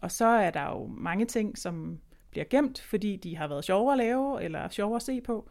og 0.00 0.10
så 0.10 0.26
er 0.26 0.50
der 0.50 0.70
jo 0.70 0.86
mange 0.86 1.24
ting, 1.24 1.58
som 1.58 1.98
bliver 2.30 2.44
gemt, 2.50 2.80
fordi 2.80 3.16
de 3.16 3.36
har 3.36 3.48
været 3.48 3.64
sjove 3.64 3.92
at 3.92 3.98
lave, 3.98 4.42
eller 4.42 4.68
sjove 4.68 4.96
at 4.96 5.02
se 5.02 5.20
på, 5.20 5.48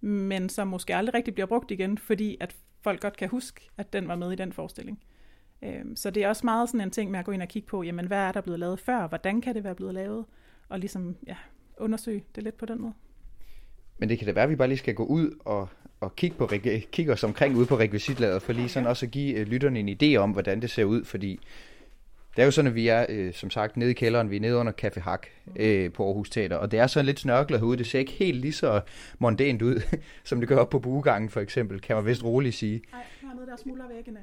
men 0.00 0.48
som 0.48 0.68
måske 0.68 0.96
aldrig 0.96 1.14
rigtig 1.14 1.34
bliver 1.34 1.46
brugt 1.46 1.70
igen, 1.70 1.98
fordi 1.98 2.36
at 2.40 2.56
folk 2.80 3.00
godt 3.00 3.16
kan 3.16 3.28
huske, 3.28 3.70
at 3.76 3.92
den 3.92 4.08
var 4.08 4.16
med 4.16 4.32
i 4.32 4.36
den 4.36 4.52
forestilling. 4.52 5.00
Øhm, 5.62 5.96
så 5.96 6.10
det 6.10 6.24
er 6.24 6.28
også 6.28 6.46
meget 6.46 6.68
sådan 6.68 6.80
en 6.80 6.90
ting 6.90 7.10
med 7.10 7.18
at 7.18 7.24
gå 7.24 7.32
ind 7.32 7.42
og 7.42 7.48
kigge 7.48 7.68
på, 7.68 7.82
jamen 7.82 8.06
hvad 8.06 8.18
er 8.18 8.32
der 8.32 8.40
blevet 8.40 8.60
lavet 8.60 8.80
før, 8.80 9.06
hvordan 9.06 9.40
kan 9.40 9.54
det 9.54 9.64
være 9.64 9.74
blevet 9.74 9.94
lavet, 9.94 10.24
og 10.68 10.78
ligesom 10.78 11.16
ja, 11.26 11.36
undersøge 11.78 12.24
det 12.34 12.44
lidt 12.44 12.56
på 12.56 12.66
den 12.66 12.80
måde. 12.80 12.92
Men 13.98 14.08
det 14.08 14.18
kan 14.18 14.26
da 14.26 14.32
være, 14.32 14.44
at 14.44 14.50
vi 14.50 14.56
bare 14.56 14.68
lige 14.68 14.78
skal 14.78 14.94
gå 14.94 15.04
ud 15.04 15.30
og, 15.44 15.68
og 16.00 16.16
kigge, 16.16 16.36
på, 16.36 16.50
kigge 16.92 17.12
os 17.12 17.24
omkring 17.24 17.56
ud 17.56 17.66
på 17.66 17.78
rekvisitlaget, 17.78 18.42
for 18.42 18.52
lige 18.52 18.68
sådan 18.68 18.86
også 18.86 19.06
at 19.06 19.12
give 19.12 19.34
øh, 19.34 19.46
lytterne 19.46 19.78
en 19.78 19.88
idé 20.02 20.16
om, 20.16 20.30
hvordan 20.30 20.62
det 20.62 20.70
ser 20.70 20.84
ud, 20.84 21.04
fordi 21.04 21.40
det 22.36 22.42
er 22.42 22.46
jo 22.46 22.50
sådan, 22.50 22.68
at 22.68 22.74
vi 22.74 22.88
er, 22.88 23.06
øh, 23.08 23.34
som 23.34 23.50
sagt, 23.50 23.76
nede 23.76 23.90
i 23.90 23.94
kælderen. 23.94 24.30
Vi 24.30 24.36
er 24.36 24.40
nede 24.40 24.56
under 24.56 24.72
Café 24.84 25.00
Hak 25.00 25.26
øh, 25.56 25.92
på 25.92 26.06
Aarhus 26.06 26.30
Teater. 26.30 26.56
Og 26.56 26.70
det 26.70 26.78
er 26.78 26.86
sådan 26.86 27.06
lidt 27.06 27.20
snørklet 27.20 27.60
herude. 27.60 27.78
Det 27.78 27.86
ser 27.86 27.98
ikke 27.98 28.12
helt 28.12 28.40
lige 28.40 28.52
så 28.52 28.80
mondænt 29.18 29.62
ud, 29.62 29.82
som 30.24 30.40
det 30.40 30.48
gør 30.48 30.56
op 30.56 30.70
på 30.70 30.78
buegangen 30.78 31.30
for 31.30 31.40
eksempel, 31.40 31.80
kan 31.80 31.96
man 31.96 32.06
vist 32.06 32.24
roligt 32.24 32.54
sige. 32.54 32.82
Nej, 32.92 33.02
hernede 33.22 33.46
der 33.46 33.56
smuldrer 33.56 33.88
væggene. 33.88 34.18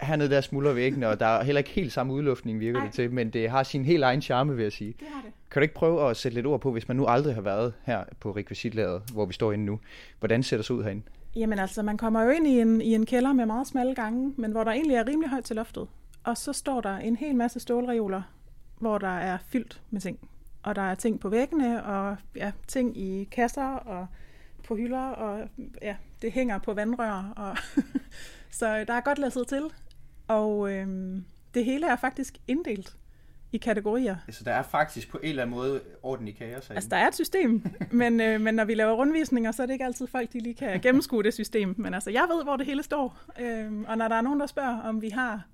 Og... 0.00 0.06
Hernede 0.06 0.30
der 0.30 0.40
smuldrer 0.40 0.72
væggene, 0.72 1.08
og 1.08 1.20
der 1.20 1.26
er 1.26 1.44
heller 1.44 1.58
ikke 1.58 1.70
helt 1.70 1.92
samme 1.92 2.12
udluftning, 2.12 2.60
virker 2.60 2.78
Ej. 2.78 2.86
det 2.86 2.94
til. 2.94 3.12
Men 3.12 3.30
det 3.30 3.50
har 3.50 3.62
sin 3.62 3.84
helt 3.84 4.02
egen 4.04 4.22
charme, 4.22 4.56
vil 4.56 4.62
jeg 4.62 4.72
sige. 4.72 4.94
Det 5.00 5.08
har 5.12 5.22
det. 5.22 5.30
Kan 5.50 5.60
du 5.60 5.62
ikke 5.62 5.74
prøve 5.74 6.10
at 6.10 6.16
sætte 6.16 6.34
lidt 6.34 6.46
ord 6.46 6.60
på, 6.60 6.72
hvis 6.72 6.88
man 6.88 6.96
nu 6.96 7.06
aldrig 7.06 7.34
har 7.34 7.42
været 7.42 7.72
her 7.84 8.04
på 8.20 8.30
rekvisitlaget, 8.30 9.02
hvor 9.12 9.26
vi 9.26 9.32
står 9.32 9.52
inde 9.52 9.64
nu. 9.64 9.80
Hvordan 10.18 10.42
ser 10.42 10.56
det 10.56 10.66
så 10.66 10.72
ud 10.72 10.82
herinde? 10.82 11.02
Jamen 11.36 11.58
altså, 11.58 11.82
man 11.82 11.96
kommer 11.96 12.22
jo 12.22 12.30
ind 12.30 12.46
i 12.46 12.60
en, 12.60 12.80
i 12.80 12.94
en 12.94 13.06
kælder 13.06 13.32
med 13.32 13.46
meget 13.46 13.66
smalle 13.66 13.94
gange, 13.94 14.34
men 14.36 14.52
hvor 14.52 14.64
der 14.64 14.70
egentlig 14.70 14.96
er 14.96 15.06
rimelig 15.08 15.30
højt 15.30 15.44
til 15.44 15.56
loftet. 15.56 15.88
Og 16.24 16.36
så 16.36 16.52
står 16.52 16.80
der 16.80 16.96
en 16.96 17.16
hel 17.16 17.36
masse 17.36 17.60
stålreoler, 17.60 18.22
hvor 18.78 18.98
der 18.98 19.18
er 19.18 19.38
fyldt 19.38 19.82
med 19.90 20.00
ting. 20.00 20.28
Og 20.62 20.76
der 20.76 20.82
er 20.82 20.94
ting 20.94 21.20
på 21.20 21.28
væggene, 21.28 21.84
og 21.84 22.16
ja, 22.36 22.52
ting 22.68 22.96
i 22.96 23.24
kasser 23.24 23.74
og 23.74 24.06
på 24.64 24.76
hylder, 24.76 25.06
og 25.06 25.48
ja, 25.82 25.96
det 26.22 26.32
hænger 26.32 26.58
på 26.58 26.74
vandrør. 26.74 27.32
Og 27.36 27.56
så 28.58 28.84
der 28.84 28.94
er 28.94 29.00
godt 29.00 29.18
ladet 29.18 29.48
til. 29.48 29.70
Og 30.28 30.72
øhm, 30.72 31.24
det 31.54 31.64
hele 31.64 31.86
er 31.86 31.96
faktisk 31.96 32.38
inddelt 32.48 32.96
i 33.52 33.58
kategorier. 33.58 34.16
Altså 34.26 34.44
der 34.44 34.52
er 34.52 34.62
faktisk 34.62 35.10
på 35.10 35.18
en 35.22 35.28
eller 35.28 35.42
anden 35.42 35.56
måde 35.56 35.80
orden 36.02 36.28
i 36.28 36.30
kaos 36.30 36.70
Altså 36.70 36.88
der 36.88 36.96
er 36.96 37.08
et 37.08 37.14
system, 37.14 37.64
men, 37.90 38.20
øh, 38.20 38.40
men 38.40 38.54
når 38.54 38.64
vi 38.64 38.74
laver 38.74 38.92
rundvisninger, 38.92 39.52
så 39.52 39.62
er 39.62 39.66
det 39.66 39.72
ikke 39.72 39.84
altid 39.84 40.06
folk, 40.06 40.32
de 40.32 40.38
lige 40.38 40.54
kan 40.54 40.80
gennemskue 40.80 41.22
det 41.22 41.34
system. 41.34 41.74
Men 41.78 41.94
altså 41.94 42.10
jeg 42.10 42.26
ved, 42.34 42.44
hvor 42.44 42.56
det 42.56 42.66
hele 42.66 42.82
står. 42.82 43.18
Øhm, 43.40 43.84
og 43.88 43.98
når 43.98 44.08
der 44.08 44.16
er 44.16 44.20
nogen, 44.20 44.40
der 44.40 44.46
spørger, 44.46 44.80
om 44.80 45.02
vi 45.02 45.08
har 45.08 45.46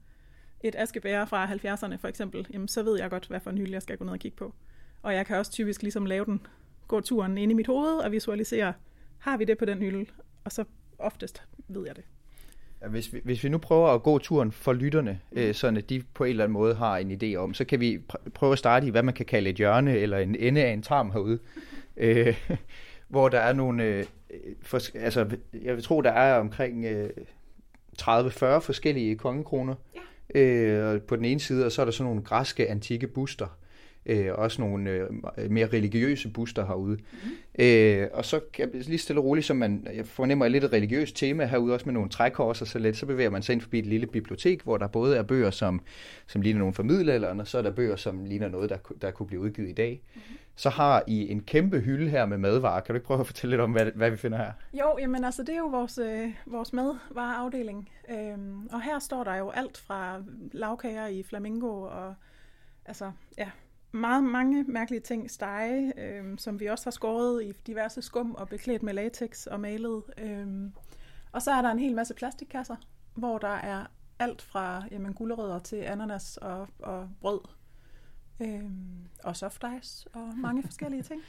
et 0.60 0.74
askebære 0.78 1.26
fra 1.26 1.46
70'erne 1.46 1.96
for 1.96 2.08
eksempel, 2.08 2.46
jamen, 2.52 2.68
så 2.68 2.82
ved 2.82 2.98
jeg 2.98 3.10
godt, 3.10 3.26
hvad 3.26 3.40
for 3.40 3.50
en 3.50 3.58
hylde 3.58 3.72
jeg 3.72 3.82
skal 3.82 3.96
gå 3.96 4.04
ned 4.04 4.12
og 4.12 4.18
kigge 4.18 4.36
på. 4.36 4.54
Og 5.02 5.14
jeg 5.14 5.26
kan 5.26 5.36
også 5.36 5.52
typisk 5.52 5.82
ligesom 5.82 6.06
lave 6.06 6.24
den, 6.24 6.46
gå 6.88 7.00
turen 7.00 7.38
ind 7.38 7.50
i 7.50 7.54
mit 7.54 7.66
hoved 7.66 7.96
og 7.98 8.12
visualisere, 8.12 8.72
har 9.18 9.36
vi 9.36 9.44
det 9.44 9.58
på 9.58 9.64
den 9.64 9.78
hylde? 9.78 10.06
Og 10.44 10.52
så 10.52 10.64
oftest 10.98 11.42
ved 11.68 11.86
jeg 11.86 11.96
det. 11.96 12.04
Ja, 12.82 12.88
hvis, 12.88 13.12
vi, 13.12 13.20
hvis 13.24 13.44
vi 13.44 13.48
nu 13.48 13.58
prøver 13.58 13.88
at 13.88 14.02
gå 14.02 14.18
turen 14.18 14.52
for 14.52 14.72
lytterne, 14.72 15.20
mm. 15.32 15.38
øh, 15.38 15.54
sådan 15.54 15.76
at 15.76 15.90
de 15.90 16.02
på 16.14 16.24
en 16.24 16.30
eller 16.30 16.44
anden 16.44 16.52
måde 16.52 16.74
har 16.74 16.98
en 16.98 17.22
idé 17.22 17.36
om, 17.36 17.54
så 17.54 17.64
kan 17.64 17.80
vi 17.80 17.98
pr- 18.12 18.30
prøve 18.30 18.52
at 18.52 18.58
starte 18.58 18.86
i, 18.86 18.90
hvad 18.90 19.02
man 19.02 19.14
kan 19.14 19.26
kalde 19.26 19.50
et 19.50 19.56
hjørne 19.56 19.96
eller 19.96 20.18
en 20.18 20.36
ende 20.36 20.64
af 20.64 20.72
en 20.72 20.82
tarm 20.82 21.10
herude. 21.10 21.38
øh, 21.96 22.48
hvor 23.08 23.28
der 23.28 23.40
er 23.40 23.52
nogle, 23.52 23.84
øh, 23.84 24.04
for, 24.62 24.98
altså 24.98 25.26
jeg 25.62 25.74
vil 25.74 25.82
tro, 25.82 26.00
der 26.00 26.10
er 26.10 26.38
omkring 26.38 26.84
øh, 26.84 27.10
30-40 28.02 28.58
forskellige 28.58 29.16
kongekroner 29.16 29.74
øh, 30.34 31.00
på 31.00 31.16
den 31.16 31.24
ene 31.24 31.40
side, 31.40 31.66
og 31.66 31.72
så 31.72 31.80
er 31.80 31.84
der 31.84 31.92
sådan 31.92 32.10
nogle 32.10 32.22
græske 32.22 32.68
antikke 32.68 33.06
buster, 33.06 33.58
øh, 34.08 34.32
også 34.34 34.62
nogle 34.62 34.90
øh, 34.90 35.50
mere 35.50 35.66
religiøse 35.66 36.28
buster 36.28 36.66
herude. 36.66 36.98
Mm. 37.12 37.64
Øh, 37.64 38.08
og 38.12 38.24
så 38.24 38.40
kan 38.52 38.70
jeg 38.74 38.84
lige 38.84 38.98
stille 38.98 39.20
og 39.20 39.24
roligt, 39.24 39.46
som 39.46 39.56
man, 39.56 39.86
jeg 39.94 40.06
fornemmer 40.06 40.48
lidt 40.48 40.64
et 40.64 40.72
religiøst 40.72 41.16
tema 41.16 41.44
herude, 41.44 41.74
også 41.74 41.86
med 41.86 41.94
nogle 41.94 42.08
trækors 42.08 42.62
og 42.62 42.66
så 42.66 42.78
lidt, 42.78 42.96
så 42.96 43.06
bevæger 43.06 43.30
man 43.30 43.42
sig 43.42 43.52
ind 43.52 43.60
forbi 43.60 43.78
et 43.78 43.86
lille 43.86 44.06
bibliotek, 44.06 44.62
hvor 44.62 44.76
der 44.76 44.86
både 44.86 45.16
er 45.16 45.22
bøger, 45.22 45.50
som, 45.50 45.80
som 46.26 46.42
ligner 46.42 46.58
nogle 46.58 46.74
formidler, 46.74 47.28
og 47.28 47.46
så 47.46 47.58
er 47.58 47.62
der 47.62 47.70
bøger, 47.70 47.96
som 47.96 48.24
ligner 48.24 48.48
noget, 48.48 48.70
der, 48.70 48.78
der 49.02 49.10
kunne 49.10 49.26
blive 49.26 49.40
udgivet 49.40 49.68
i 49.68 49.72
dag. 49.74 50.02
Mm. 50.14 50.20
Så 50.56 50.70
har 50.70 51.02
I 51.06 51.30
en 51.30 51.40
kæmpe 51.40 51.80
hylde 51.80 52.08
her 52.08 52.26
med 52.26 52.38
madvarer. 52.38 52.80
Kan 52.80 52.92
du 52.92 52.96
ikke 52.96 53.06
prøve 53.06 53.20
at 53.20 53.26
fortælle 53.26 53.52
lidt 53.52 53.60
om, 53.60 53.72
hvad, 53.72 53.86
hvad 53.94 54.10
vi 54.10 54.16
finder 54.16 54.38
her? 54.38 54.52
Jo, 54.72 54.98
jamen 54.98 55.24
altså, 55.24 55.42
det 55.42 55.54
er 55.54 55.58
jo 55.58 55.66
vores, 55.66 55.98
øh, 55.98 56.28
vores 56.46 56.72
madvareafdeling. 56.72 57.88
Øhm, 58.10 58.66
og 58.66 58.82
her 58.82 58.98
står 58.98 59.24
der 59.24 59.36
jo 59.36 59.50
alt 59.50 59.78
fra 59.78 60.22
lavkager 60.52 61.06
i 61.06 61.22
flamingo 61.22 61.82
og 61.82 62.14
altså, 62.86 63.12
ja, 63.38 63.50
meget 63.92 64.24
mange 64.24 64.64
mærkelige 64.64 65.00
ting. 65.00 65.30
Stege, 65.30 65.92
øh, 65.96 66.38
som 66.38 66.60
vi 66.60 66.66
også 66.66 66.86
har 66.86 66.90
skåret 66.90 67.44
i 67.44 67.52
diverse 67.66 68.02
skum 68.02 68.34
og 68.34 68.48
beklædt 68.48 68.82
med 68.82 68.94
latex 68.94 69.46
og 69.46 69.60
malet. 69.60 70.02
Øh, 70.18 70.46
og 71.32 71.42
så 71.42 71.50
er 71.50 71.62
der 71.62 71.70
en 71.70 71.78
hel 71.78 71.94
masse 71.94 72.14
plastikkasser, 72.14 72.76
hvor 73.14 73.38
der 73.38 73.48
er 73.48 73.86
alt 74.18 74.42
fra 74.42 74.82
jamen, 74.90 75.14
gulerødder 75.14 75.58
til 75.58 75.76
ananas 75.76 76.36
og, 76.36 76.68
og 76.78 77.08
brød. 77.20 77.40
Øh, 78.40 78.70
og 79.24 79.36
soft 79.36 79.64
ice 79.80 80.08
og 80.12 80.34
mange 80.36 80.62
forskellige 80.68 81.02
ting. 81.02 81.22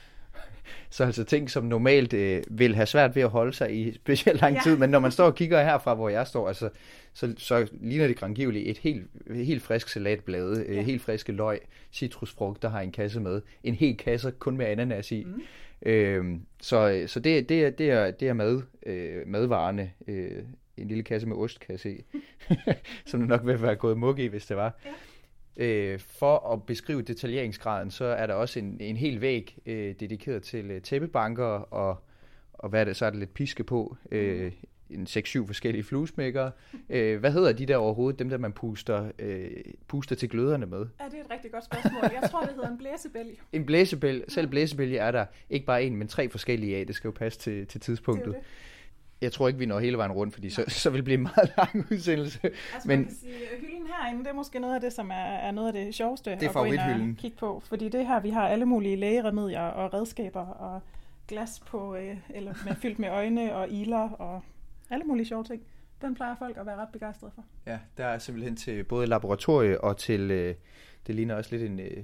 Så 0.90 1.04
altså 1.04 1.24
ting, 1.24 1.50
som 1.50 1.64
normalt 1.64 2.14
øh, 2.14 2.44
vil 2.50 2.76
have 2.76 2.86
svært 2.86 3.16
ved 3.16 3.24
at 3.24 3.30
holde 3.30 3.54
sig 3.54 3.76
i 3.76 3.94
specielt 3.94 4.42
lang 4.42 4.56
ja. 4.56 4.62
tid, 4.64 4.78
men 4.78 4.90
når 4.90 5.00
man 5.00 5.12
står 5.12 5.26
og 5.26 5.36
kigger 5.36 5.64
herfra, 5.64 5.94
hvor 5.94 6.10
jeg 6.10 6.28
står, 6.28 6.48
altså, 6.48 6.70
så, 7.14 7.34
så 7.38 7.68
ligner 7.82 8.08
det 8.08 8.18
grangiveligt 8.18 8.70
et 8.70 8.78
helt, 8.78 9.08
helt 9.34 9.64
frisk 9.64 9.90
salatblade, 9.90 10.66
øh, 10.68 10.76
ja. 10.76 10.82
helt 10.82 11.02
friske 11.02 11.32
løg, 11.32 11.60
citrusfrugt, 11.92 12.62
der 12.62 12.70
har 12.70 12.82
en 12.82 12.92
kasse 12.92 13.20
med, 13.20 13.42
en 13.64 13.76
hel 13.76 13.98
kasse 13.98 14.32
kun 14.32 14.58
med 14.58 14.66
ananas 14.66 15.12
i. 15.12 15.24
Mm. 15.24 15.42
Øh, 15.90 16.26
så 16.62 17.04
så 17.08 17.20
det, 17.20 17.50
det, 17.50 17.66
er, 17.66 17.70
det, 17.70 17.92
er, 17.92 18.12
det 18.12 18.28
er 18.28 18.34
mad, 18.34 18.62
øh, 18.86 19.28
madvarerne, 19.28 19.92
øh, 20.08 20.44
en 20.78 20.88
lille 20.88 21.04
kasse 21.04 21.28
med 21.28 21.38
ost, 21.38 21.60
kan 21.60 21.72
jeg 21.72 21.80
se, 21.80 22.04
som 23.06 23.20
det 23.20 23.30
nok 23.30 23.46
vil 23.46 23.62
være 23.62 23.76
gået 23.76 23.98
mug 23.98 24.20
i, 24.20 24.28
hvis 24.28 24.46
det 24.46 24.58
var. 24.58 24.80
Ja. 24.86 24.90
Øh, 25.60 26.00
for 26.00 26.54
at 26.54 26.64
beskrive 26.64 27.02
detaljeringsgraden, 27.02 27.92
så 27.92 28.06
er 28.06 28.28
der 28.28 28.34
også 28.34 28.60
en, 28.60 28.78
en 28.80 28.98
hel 28.98 29.22
væg 29.22 29.58
øh, 29.66 29.96
dedikeret 30.00 30.44
til 30.44 30.72
øh, 30.72 30.82
tæppebanker, 30.82 31.46
og, 31.46 32.04
og 32.54 32.70
hvad 32.70 32.82
er 32.82 32.86
det, 32.86 32.96
så 32.96 33.06
er 33.06 33.10
der 33.10 33.18
lidt 33.18 33.34
piske 33.34 33.64
på, 33.64 33.98
øh, 34.12 34.52
en 34.90 35.08
6-7 35.10 35.46
forskellige 35.46 35.84
fluesmækker. 35.84 36.52
Øh, 36.90 37.20
hvad 37.20 37.32
hedder 37.32 37.54
de 37.54 37.66
der 37.66 37.78
overhovedet, 37.78 38.20
dem 38.20 38.30
der 38.30 38.38
man 38.38 38.54
puster, 38.54 39.12
øh, 39.20 39.52
puster 39.88 40.16
til 40.16 40.30
gløderne 40.30 40.66
med? 40.66 40.86
Ja, 41.00 41.06
det 41.06 41.20
er 41.20 41.24
et 41.24 41.32
rigtig 41.32 41.52
godt 41.52 41.66
spørgsmål. 41.66 42.04
Jeg 42.22 42.30
tror, 42.32 42.42
det 42.42 42.54
hedder 42.56 42.70
en 42.70 42.78
blæsebælge. 42.78 43.36
En 43.54 43.66
blæsebælge. 43.66 44.24
Selv 44.28 44.48
blæsebælge 44.48 44.98
er 44.98 45.12
der 45.12 45.26
ikke 45.50 45.66
bare 45.66 45.84
en, 45.84 45.96
men 45.96 46.08
tre 46.08 46.30
forskellige 46.30 46.78
af. 46.78 46.88
Det 46.88 46.96
skal 46.96 47.08
jo 47.08 47.12
passe 47.12 47.40
til, 47.40 47.68
til 47.68 47.82
tidspunktet. 47.82 48.28
Det 48.28 48.36
det 48.36 48.44
jeg 49.22 49.32
tror 49.32 49.48
ikke, 49.48 49.60
vi 49.60 49.66
når 49.66 49.80
hele 49.80 49.98
vejen 49.98 50.12
rundt, 50.12 50.34
fordi 50.34 50.50
så, 50.50 50.64
så 50.68 50.90
vil 50.90 50.98
det 50.98 51.06
blive 51.06 51.18
en 51.18 51.24
meget 51.24 51.54
lang 51.58 51.88
udsendelse. 51.92 52.40
Altså, 52.44 52.88
Men, 52.88 53.00
man 53.00 53.08
kan 53.08 53.16
sige, 53.16 53.34
hylden 53.60 53.79
herinde, 53.90 54.24
det 54.24 54.30
er 54.30 54.34
måske 54.34 54.60
noget 54.60 54.76
af 54.76 54.82
det, 54.82 54.94
som 54.94 55.10
er, 55.12 55.14
er 55.14 55.52
noget 55.52 55.68
af 55.68 55.74
det 55.74 55.96
sjoveste 55.96 56.32
det 56.32 56.44
er 56.44 56.50
at 56.50 56.56
gå 56.56 56.64
ind 56.64 56.80
og 57.12 57.18
kigge 57.18 57.38
på. 57.38 57.60
Fordi 57.66 57.90
det 57.90 58.08
her, 58.08 58.20
vi 58.20 58.30
har 58.30 58.48
alle 58.48 58.66
mulige 58.66 58.96
lægeremedier 58.96 59.62
og 59.62 59.94
redskaber 59.94 60.46
og 60.46 60.82
glas 61.28 61.60
på, 61.60 61.96
øh, 61.96 62.18
eller 62.30 62.54
med, 62.66 62.76
fyldt 62.76 63.00
med 63.00 63.10
øjne 63.10 63.56
og 63.56 63.70
iler 63.70 64.10
og 64.10 64.42
alle 64.90 65.06
mulige 65.06 65.26
sjove 65.26 65.44
ting. 65.44 65.62
Den 66.02 66.16
plejer 66.16 66.36
folk 66.36 66.58
at 66.58 66.66
være 66.66 66.76
ret 66.76 66.90
begejstrede 66.94 67.32
for. 67.36 67.44
Ja, 67.66 67.80
der 67.98 68.06
er 68.06 68.20
simpelthen 68.20 68.56
til 68.56 68.84
både 68.84 69.08
laboratorie 69.08 69.82
og 69.82 69.98
til, 69.98 70.32
øh, 70.32 70.56
det 71.08 71.16
ligner 71.16 71.36
også 71.36 71.56
lidt 71.56 71.72
en 71.72 71.80
øh, 71.80 72.04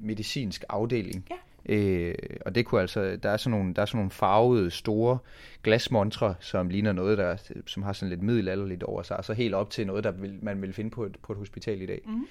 medicinsk 0.00 0.64
afdeling. 0.68 1.26
Ja 1.30 1.36
Øh, 1.68 2.14
og 2.46 2.54
det 2.54 2.66
kunne 2.66 2.80
altså, 2.80 3.16
der 3.22 3.30
er 3.30 3.36
sådan 3.36 3.58
nogle, 3.58 3.74
der 3.74 3.82
er 3.82 3.86
sådan 3.86 3.98
nogle 3.98 4.10
farvede, 4.10 4.70
store 4.70 5.18
glasmontre, 5.62 6.34
som 6.40 6.68
ligner 6.68 6.92
noget, 6.92 7.18
der, 7.18 7.36
som 7.66 7.82
har 7.82 7.92
sådan 7.92 8.10
lidt 8.10 8.22
middelalderligt 8.22 8.82
over 8.82 9.02
sig, 9.02 9.16
og 9.16 9.24
så 9.24 9.32
helt 9.32 9.54
op 9.54 9.70
til 9.70 9.86
noget, 9.86 10.04
der 10.04 10.10
vil, 10.10 10.38
man 10.42 10.62
vil 10.62 10.72
finde 10.72 10.90
på 10.90 11.04
et, 11.04 11.16
på 11.22 11.32
et 11.32 11.38
hospital 11.38 11.82
i 11.82 11.86
dag. 11.86 12.00
Mm. 12.06 12.26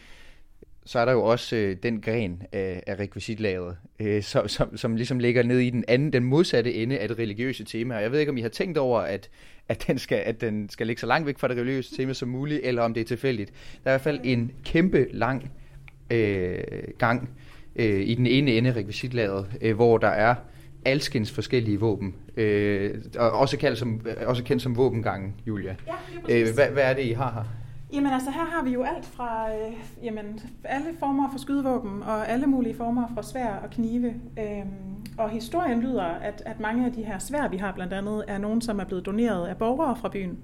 Så 0.86 1.00
er 1.00 1.06
der 1.06 1.12
jo 1.12 1.24
også 1.24 1.56
øh, 1.56 1.78
den 1.84 2.02
gren 2.02 2.44
af, 2.52 2.84
af 2.88 3.00
rekvisitlageret, 3.00 3.78
øh, 4.00 4.24
som, 4.24 4.48
som, 4.48 4.78
som 4.78 4.96
ligesom 4.96 5.20
ligger 5.20 5.44
ned 5.44 5.60
i 5.60 5.70
den 5.70 5.84
anden, 5.88 6.14
den 6.14 6.24
modsatte 6.24 6.74
ende 6.74 6.98
af 6.98 7.08
det 7.08 7.20
religiøse 7.20 7.64
tema. 7.64 7.96
Og 7.96 8.02
jeg 8.02 8.12
ved 8.12 8.20
ikke, 8.20 8.30
om 8.30 8.38
I 8.38 8.42
har 8.42 8.50
tænkt 8.50 8.78
over, 8.78 9.00
at, 9.00 9.30
at, 9.70 9.88
den 9.88 9.98
skal, 9.98 10.24
at 10.26 10.42
den 10.42 10.70
skal 10.70 10.88
ligge 10.88 11.00
så 11.00 11.08
langt 11.08 11.28
væk 11.28 11.40
fra 11.40 11.48
det 11.48 11.58
religiøse 11.58 11.96
tema 11.98 12.14
som 12.14 12.30
muligt, 12.30 12.62
eller 12.64 12.82
om 12.82 12.94
det 12.94 13.02
er 13.02 13.06
tilfældigt. 13.06 13.50
Der 13.84 13.90
er 13.90 13.94
i 13.94 13.94
hvert 13.94 14.02
fald 14.02 14.20
en 14.24 14.52
kæmpe 14.66 15.08
lang 15.12 15.52
øh, 16.12 16.64
gang, 16.98 17.30
øh, 17.76 18.02
i 18.02 18.16
den 18.16 18.28
ene 18.28 18.52
ende 18.52 18.76
rekvisitlaget, 18.76 19.46
øh, 19.62 19.76
hvor 19.76 19.98
der 19.98 20.08
er 20.08 20.36
alskens 20.86 21.32
forskellige 21.32 21.80
våben, 21.80 22.16
øh, 22.38 22.96
og 23.18 23.32
også 23.32 23.58
kendt 23.58 23.78
som, 23.78 24.02
også 24.26 24.44
kendt 24.44 24.62
som 24.62 24.78
våbengangen, 24.78 25.34
Julia. 25.48 25.76
Ja, 26.30 26.40
øh, 26.40 26.48
hvad, 26.56 26.68
hvad 26.68 26.84
er 26.84 26.94
det, 26.94 27.04
I 27.04 27.12
har 27.12 27.32
her? 27.32 27.44
Jamen 27.94 28.14
altså, 28.14 28.32
her 28.32 28.46
har 28.46 28.64
vi 28.64 28.70
jo 28.70 28.84
alt 28.84 29.06
fra 29.06 29.50
øh, 29.50 29.74
jamen, 30.04 30.40
alle 30.64 30.88
former 31.00 31.32
for 31.32 31.40
skydevåben 31.40 32.04
og 32.04 32.30
alle 32.30 32.48
mulige 32.48 32.76
former 32.76 33.08
for 33.14 33.22
svær 33.22 33.56
og 33.64 33.70
knive. 33.70 34.14
Øhm, 34.40 34.94
og 35.18 35.30
historien 35.30 35.82
lyder, 35.82 36.04
at, 36.04 36.44
at 36.46 36.60
mange 36.60 36.86
af 36.86 36.92
de 36.92 37.04
her 37.04 37.20
svær, 37.20 37.48
vi 37.48 37.58
har 37.58 37.72
blandt 37.72 37.94
andet, 37.94 38.24
er 38.28 38.38
nogen, 38.38 38.62
som 38.62 38.80
er 38.80 38.84
blevet 38.84 39.06
doneret 39.06 39.48
af 39.48 39.58
borgere 39.58 39.96
fra 39.96 40.10
byen, 40.10 40.38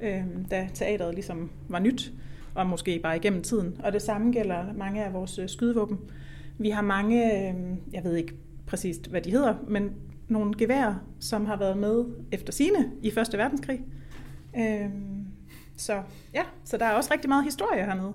øhm, 0.00 0.44
da 0.50 0.68
teateret 0.74 1.14
ligesom 1.14 1.50
var 1.68 1.78
nyt, 1.78 2.12
og 2.54 2.66
måske 2.66 3.00
bare 3.02 3.16
igennem 3.16 3.42
tiden. 3.42 3.76
Og 3.84 3.92
det 3.92 4.02
samme 4.02 4.32
gælder 4.32 4.64
mange 4.76 5.04
af 5.04 5.12
vores 5.12 5.38
øh, 5.38 5.48
skydevåben. 5.48 5.98
Vi 6.62 6.70
har 6.70 6.82
mange, 6.82 7.48
øh, 7.48 7.54
jeg 7.92 8.04
ved 8.04 8.16
ikke 8.16 8.34
præcist, 8.66 9.10
hvad 9.10 9.20
de 9.20 9.30
hedder, 9.30 9.54
men 9.68 9.90
nogle 10.28 10.54
geværer, 10.58 10.94
som 11.20 11.46
har 11.46 11.56
været 11.56 11.76
med 11.76 12.04
efter 12.32 12.52
sine 12.52 12.90
i 13.02 13.10
Første 13.10 13.38
Verdenskrig. 13.38 13.80
Øh, 14.56 14.88
så 15.76 16.02
ja, 16.34 16.42
så 16.64 16.76
der 16.76 16.84
er 16.84 16.92
også 16.92 17.12
rigtig 17.12 17.28
meget 17.28 17.44
historie 17.44 17.84
hernede. 17.84 18.12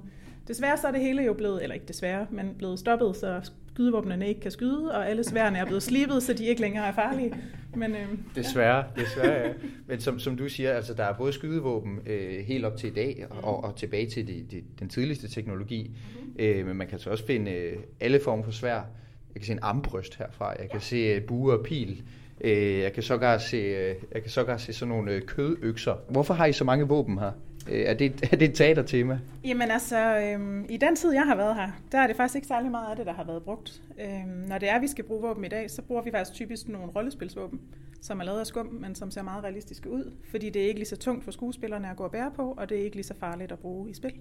Desværre 0.47 0.77
så 0.77 0.87
er 0.87 0.91
det 0.91 1.01
hele 1.01 1.23
jo 1.23 1.33
blevet, 1.33 1.63
eller 1.63 1.73
ikke 1.73 1.87
desværre, 1.87 2.27
men 2.31 2.55
blevet 2.57 2.79
stoppet, 2.79 3.15
så 3.15 3.51
skydevåbnene 3.77 4.27
ikke 4.27 4.41
kan 4.41 4.51
skyde, 4.51 4.91
og 4.91 5.09
alle 5.09 5.23
sværene 5.23 5.57
er 5.57 5.65
blevet 5.65 5.83
slibet, 5.83 6.23
så 6.23 6.33
de 6.33 6.45
ikke 6.45 6.61
længere 6.61 6.87
er 6.87 6.93
farlige. 6.93 7.33
Men, 7.75 7.91
øh, 7.91 8.07
desværre, 8.35 8.85
ja. 8.97 9.01
desværre, 9.01 9.47
ja. 9.47 9.53
Men 9.87 9.99
som, 9.99 10.19
som 10.19 10.37
du 10.37 10.49
siger, 10.49 10.73
altså 10.73 10.93
der 10.93 11.03
er 11.03 11.13
både 11.13 11.33
skydevåben 11.33 11.99
øh, 12.05 12.45
helt 12.45 12.65
op 12.65 12.77
til 12.77 12.89
i 12.89 12.93
dag, 12.93 13.25
og, 13.29 13.63
og 13.63 13.75
tilbage 13.75 14.09
til 14.09 14.27
de, 14.27 14.45
de, 14.51 14.63
den 14.79 14.89
tidligste 14.89 15.27
teknologi, 15.27 15.87
mm-hmm. 15.87 16.35
øh, 16.39 16.67
men 16.67 16.75
man 16.75 16.87
kan 16.87 16.99
så 16.99 17.09
også 17.09 17.25
finde 17.25 17.51
øh, 17.51 17.77
alle 17.99 18.19
former 18.23 18.43
for 18.43 18.51
svær. 18.51 18.73
Jeg 18.73 19.35
kan 19.35 19.43
se 19.43 19.51
en 19.51 19.59
armbryst 19.61 20.17
herfra, 20.17 20.49
jeg 20.49 20.69
kan 20.69 20.79
ja. 20.79 20.79
se 20.79 20.95
øh, 20.95 21.21
bue 21.21 21.53
og 21.53 21.65
pil, 21.65 22.03
øh, 22.41 22.79
jeg 22.79 22.93
kan 22.93 23.03
sågar 23.03 23.37
se, 23.37 23.57
øh, 23.57 23.95
jeg 24.13 24.21
kan 24.21 24.31
sågar 24.31 24.57
se 24.57 24.73
sådan 24.73 24.89
nogle 24.89 25.11
øh, 25.11 25.21
kødøkser. 25.21 25.95
Hvorfor 26.09 26.33
har 26.33 26.45
I 26.45 26.53
så 26.53 26.63
mange 26.63 26.87
våben 26.87 27.17
her? 27.17 27.31
Øh, 27.69 27.79
er 27.79 27.93
det, 27.93 28.19
er 28.31 28.35
det 28.35 28.49
et 28.49 28.55
teatertema? 28.55 29.19
Jamen 29.43 29.71
altså, 29.71 30.17
øhm, 30.17 30.65
i 30.69 30.77
den 30.77 30.95
tid, 30.95 31.13
jeg 31.13 31.23
har 31.23 31.35
været 31.35 31.55
her, 31.55 31.71
der 31.91 31.97
er 31.97 32.07
det 32.07 32.15
faktisk 32.15 32.35
ikke 32.35 32.47
særlig 32.47 32.71
meget 32.71 32.89
af 32.89 32.95
det, 32.95 33.05
der 33.05 33.13
har 33.13 33.23
været 33.23 33.43
brugt. 33.43 33.81
Øhm, 33.99 34.27
når 34.27 34.57
det 34.57 34.69
er, 34.69 34.79
vi 34.79 34.87
skal 34.87 35.03
bruge 35.03 35.21
våben 35.21 35.45
i 35.45 35.47
dag, 35.47 35.71
så 35.71 35.81
bruger 35.81 36.01
vi 36.01 36.11
faktisk 36.11 36.33
typisk 36.33 36.67
nogle 36.67 36.91
rollespilsvåben, 36.95 37.61
som 38.01 38.19
er 38.19 38.23
lavet 38.23 38.39
af 38.39 38.47
skum, 38.47 38.65
men 38.65 38.95
som 38.95 39.11
ser 39.11 39.21
meget 39.21 39.43
realistiske 39.43 39.91
ud, 39.91 40.11
fordi 40.31 40.49
det 40.49 40.61
er 40.63 40.67
ikke 40.67 40.79
lige 40.79 40.89
så 40.89 40.97
tungt 40.97 41.23
for 41.23 41.31
skuespillerne 41.31 41.89
at 41.89 41.97
gå 41.97 42.03
og 42.03 42.11
bære 42.11 42.31
på, 42.35 42.53
og 42.57 42.69
det 42.69 42.79
er 42.79 42.83
ikke 42.83 42.95
lige 42.95 43.05
så 43.05 43.13
farligt 43.19 43.51
at 43.51 43.59
bruge 43.59 43.89
i 43.89 43.93
spil. 43.93 44.13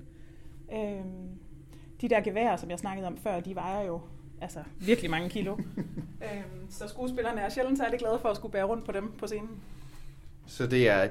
Øhm, 0.72 1.28
de 2.00 2.08
der 2.08 2.20
geværer, 2.20 2.56
som 2.56 2.70
jeg 2.70 2.78
snakkede 2.78 3.06
om 3.06 3.16
før, 3.16 3.40
de 3.40 3.54
vejer 3.54 3.86
jo 3.86 4.00
altså 4.40 4.58
virkelig 4.80 5.10
mange 5.10 5.28
kilo. 5.28 5.56
øhm, 6.26 6.70
så 6.70 6.88
skuespillerne 6.88 7.40
er 7.40 7.48
sjældent 7.48 7.78
særlig 7.78 7.98
glade 7.98 8.18
for 8.22 8.28
at 8.28 8.36
skulle 8.36 8.52
bære 8.52 8.64
rundt 8.64 8.84
på 8.84 8.92
dem 8.92 9.12
på 9.18 9.26
scenen. 9.26 9.50
Så 10.46 10.66
det 10.66 10.88
er, 10.88 11.08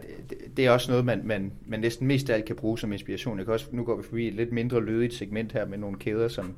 det 0.58 0.66
er 0.66 0.72
også 0.72 0.92
noget, 0.92 1.06
man, 1.06 1.22
man, 1.24 1.52
man 1.66 1.80
næsten 1.80 2.08
mest 2.08 2.30
af 2.30 2.34
alt 2.34 2.46
kan 2.46 2.56
bruge 2.56 2.80
som 2.80 2.94
inspiration. 2.94 3.38
Jeg 3.38 3.46
kan 3.46 3.54
også, 3.54 3.66
nu 3.72 3.84
går 3.84 3.98
vi 3.98 4.04
forbi 4.04 4.28
et 4.28 4.34
lidt 4.34 4.52
mindre 4.52 4.86
lødigt 4.86 5.14
segment 5.14 5.52
her 5.52 5.66
med 5.66 5.78
nogle 5.78 5.98
kæder, 5.98 6.28
som, 6.28 6.56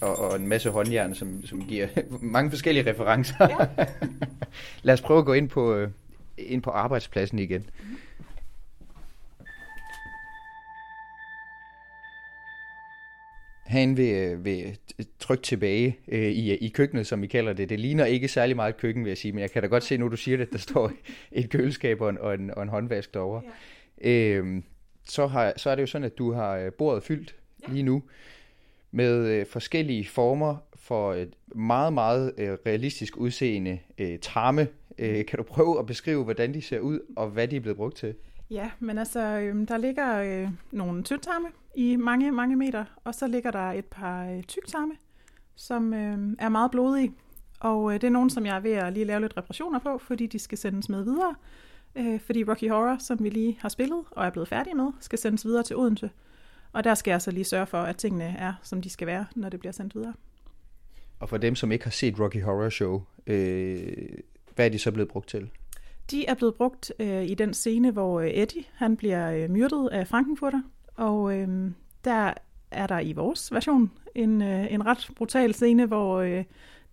og, 0.00 0.18
og 0.18 0.36
en 0.36 0.48
masse 0.48 0.70
håndjern, 0.70 1.14
som, 1.14 1.46
som 1.46 1.64
giver 1.68 1.88
mange 2.20 2.50
forskellige 2.50 2.90
referencer. 2.90 3.34
Ja. 3.40 3.86
Lad 4.82 4.94
os 4.94 5.00
prøve 5.00 5.18
at 5.18 5.24
gå 5.24 5.32
ind 5.32 5.48
på, 5.48 5.74
øh, 5.74 5.90
ind 6.38 6.62
på 6.62 6.70
arbejdspladsen 6.70 7.38
igen. 7.38 7.60
Mm-hmm. 7.60 7.96
Han 13.66 13.96
vil, 13.96 14.44
vil 14.44 14.78
trykke 15.18 15.42
tilbage 15.42 15.98
øh, 16.08 16.30
i, 16.30 16.54
i 16.54 16.68
køkkenet, 16.68 17.06
som 17.06 17.22
vi 17.22 17.26
kalder 17.26 17.52
det. 17.52 17.68
Det 17.68 17.80
ligner 17.80 18.04
ikke 18.04 18.28
særlig 18.28 18.56
meget 18.56 18.76
køkken, 18.76 19.04
vil 19.04 19.10
jeg 19.10 19.18
sige, 19.18 19.32
men 19.32 19.40
jeg 19.40 19.50
kan 19.50 19.62
da 19.62 19.68
godt 19.68 19.84
se, 19.84 19.96
nu 19.96 20.08
du 20.08 20.16
siger 20.16 20.36
det, 20.36 20.46
at 20.46 20.52
der 20.52 20.58
står 20.58 20.92
et 21.32 21.50
køleskab 21.50 22.00
og 22.00 22.10
en, 22.10 22.18
og 22.18 22.34
en, 22.34 22.50
og 22.50 22.62
en 22.62 22.68
håndvask 22.68 23.14
derovre. 23.14 23.42
Ja. 24.02 24.10
Øhm, 24.10 24.64
så, 25.04 25.26
har, 25.26 25.52
så 25.56 25.70
er 25.70 25.74
det 25.74 25.82
jo 25.82 25.86
sådan, 25.86 26.04
at 26.04 26.18
du 26.18 26.32
har 26.32 26.56
øh, 26.56 26.72
bordet 26.72 27.02
fyldt 27.02 27.34
ja. 27.62 27.72
lige 27.72 27.82
nu. 27.82 28.02
med 28.90 29.26
øh, 29.26 29.46
forskellige 29.46 30.04
former 30.04 30.56
for 30.74 31.14
et 31.14 31.32
meget, 31.54 31.92
meget 31.92 32.32
øh, 32.38 32.58
realistisk 32.66 33.16
udseende 33.16 33.78
øh, 33.98 34.18
tarme. 34.18 34.68
Øh, 34.98 35.26
kan 35.26 35.36
du 35.36 35.42
prøve 35.42 35.78
at 35.78 35.86
beskrive, 35.86 36.24
hvordan 36.24 36.54
de 36.54 36.62
ser 36.62 36.78
ud, 36.78 37.00
og 37.16 37.28
hvad 37.28 37.48
de 37.48 37.56
er 37.56 37.60
blevet 37.60 37.76
brugt 37.76 37.96
til? 37.96 38.14
Ja, 38.50 38.70
men 38.78 38.98
altså, 38.98 39.20
øh, 39.20 39.68
der 39.68 39.76
ligger 39.76 40.22
øh, 40.22 40.50
nogle 40.70 41.02
tyndtarme 41.02 41.48
i 41.74 41.96
mange, 41.96 42.32
mange 42.32 42.56
meter, 42.56 42.84
og 43.04 43.14
så 43.14 43.26
ligger 43.26 43.50
der 43.50 43.72
et 43.72 43.84
par 43.84 44.26
øh, 44.30 44.42
tyktarme, 44.42 44.92
som 45.54 45.94
øh, 45.94 46.18
er 46.38 46.48
meget 46.48 46.70
blodige. 46.70 47.12
Og 47.60 47.94
øh, 47.94 48.00
det 48.00 48.06
er 48.06 48.10
nogen, 48.10 48.30
som 48.30 48.46
jeg 48.46 48.56
er 48.56 48.60
ved 48.60 48.72
at 48.72 48.92
lige 48.92 49.04
lave 49.04 49.20
lidt 49.20 49.36
reparationer 49.36 49.78
på, 49.78 49.98
fordi 49.98 50.26
de 50.26 50.38
skal 50.38 50.58
sendes 50.58 50.88
med 50.88 51.04
videre. 51.04 51.34
Øh, 51.96 52.20
fordi 52.20 52.44
Rocky 52.44 52.70
Horror, 52.70 52.96
som 52.98 53.24
vi 53.24 53.30
lige 53.30 53.58
har 53.60 53.68
spillet 53.68 54.04
og 54.10 54.26
er 54.26 54.30
blevet 54.30 54.48
færdige 54.48 54.74
med, 54.74 54.92
skal 55.00 55.18
sendes 55.18 55.44
videre 55.44 55.62
til 55.62 55.76
Odense. 55.76 56.10
Og 56.72 56.84
der 56.84 56.94
skal 56.94 57.10
jeg 57.10 57.22
så 57.22 57.30
lige 57.30 57.44
sørge 57.44 57.66
for, 57.66 57.78
at 57.78 57.96
tingene 57.96 58.24
er, 58.24 58.54
som 58.62 58.82
de 58.82 58.90
skal 58.90 59.06
være, 59.06 59.26
når 59.34 59.48
det 59.48 59.60
bliver 59.60 59.72
sendt 59.72 59.94
videre. 59.94 60.14
Og 61.20 61.28
for 61.28 61.36
dem, 61.36 61.54
som 61.54 61.72
ikke 61.72 61.84
har 61.84 61.90
set 61.90 62.20
Rocky 62.20 62.42
Horror 62.42 62.68
Show, 62.68 63.02
øh, 63.26 64.08
hvad 64.54 64.66
er 64.66 64.70
de 64.70 64.78
så 64.78 64.92
blevet 64.92 65.08
brugt 65.08 65.28
til? 65.28 65.50
De 66.10 66.26
er 66.26 66.34
blevet 66.34 66.54
brugt 66.54 66.92
øh, 66.98 67.24
i 67.24 67.34
den 67.34 67.54
scene, 67.54 67.90
hvor 67.90 68.20
øh, 68.20 68.30
Eddie 68.30 68.64
han 68.74 68.96
bliver 68.96 69.30
øh, 69.30 69.50
myrdet 69.50 69.88
af 69.88 70.08
Frankenfurter, 70.08 70.62
og 70.94 71.38
øh, 71.38 71.70
der 72.04 72.32
er 72.70 72.86
der 72.86 73.00
i 73.00 73.12
vores 73.12 73.52
version 73.52 73.90
en, 74.14 74.42
øh, 74.42 74.72
en 74.72 74.86
ret 74.86 75.10
brutal 75.16 75.54
scene, 75.54 75.86
hvor 75.86 76.20
øh, 76.20 76.44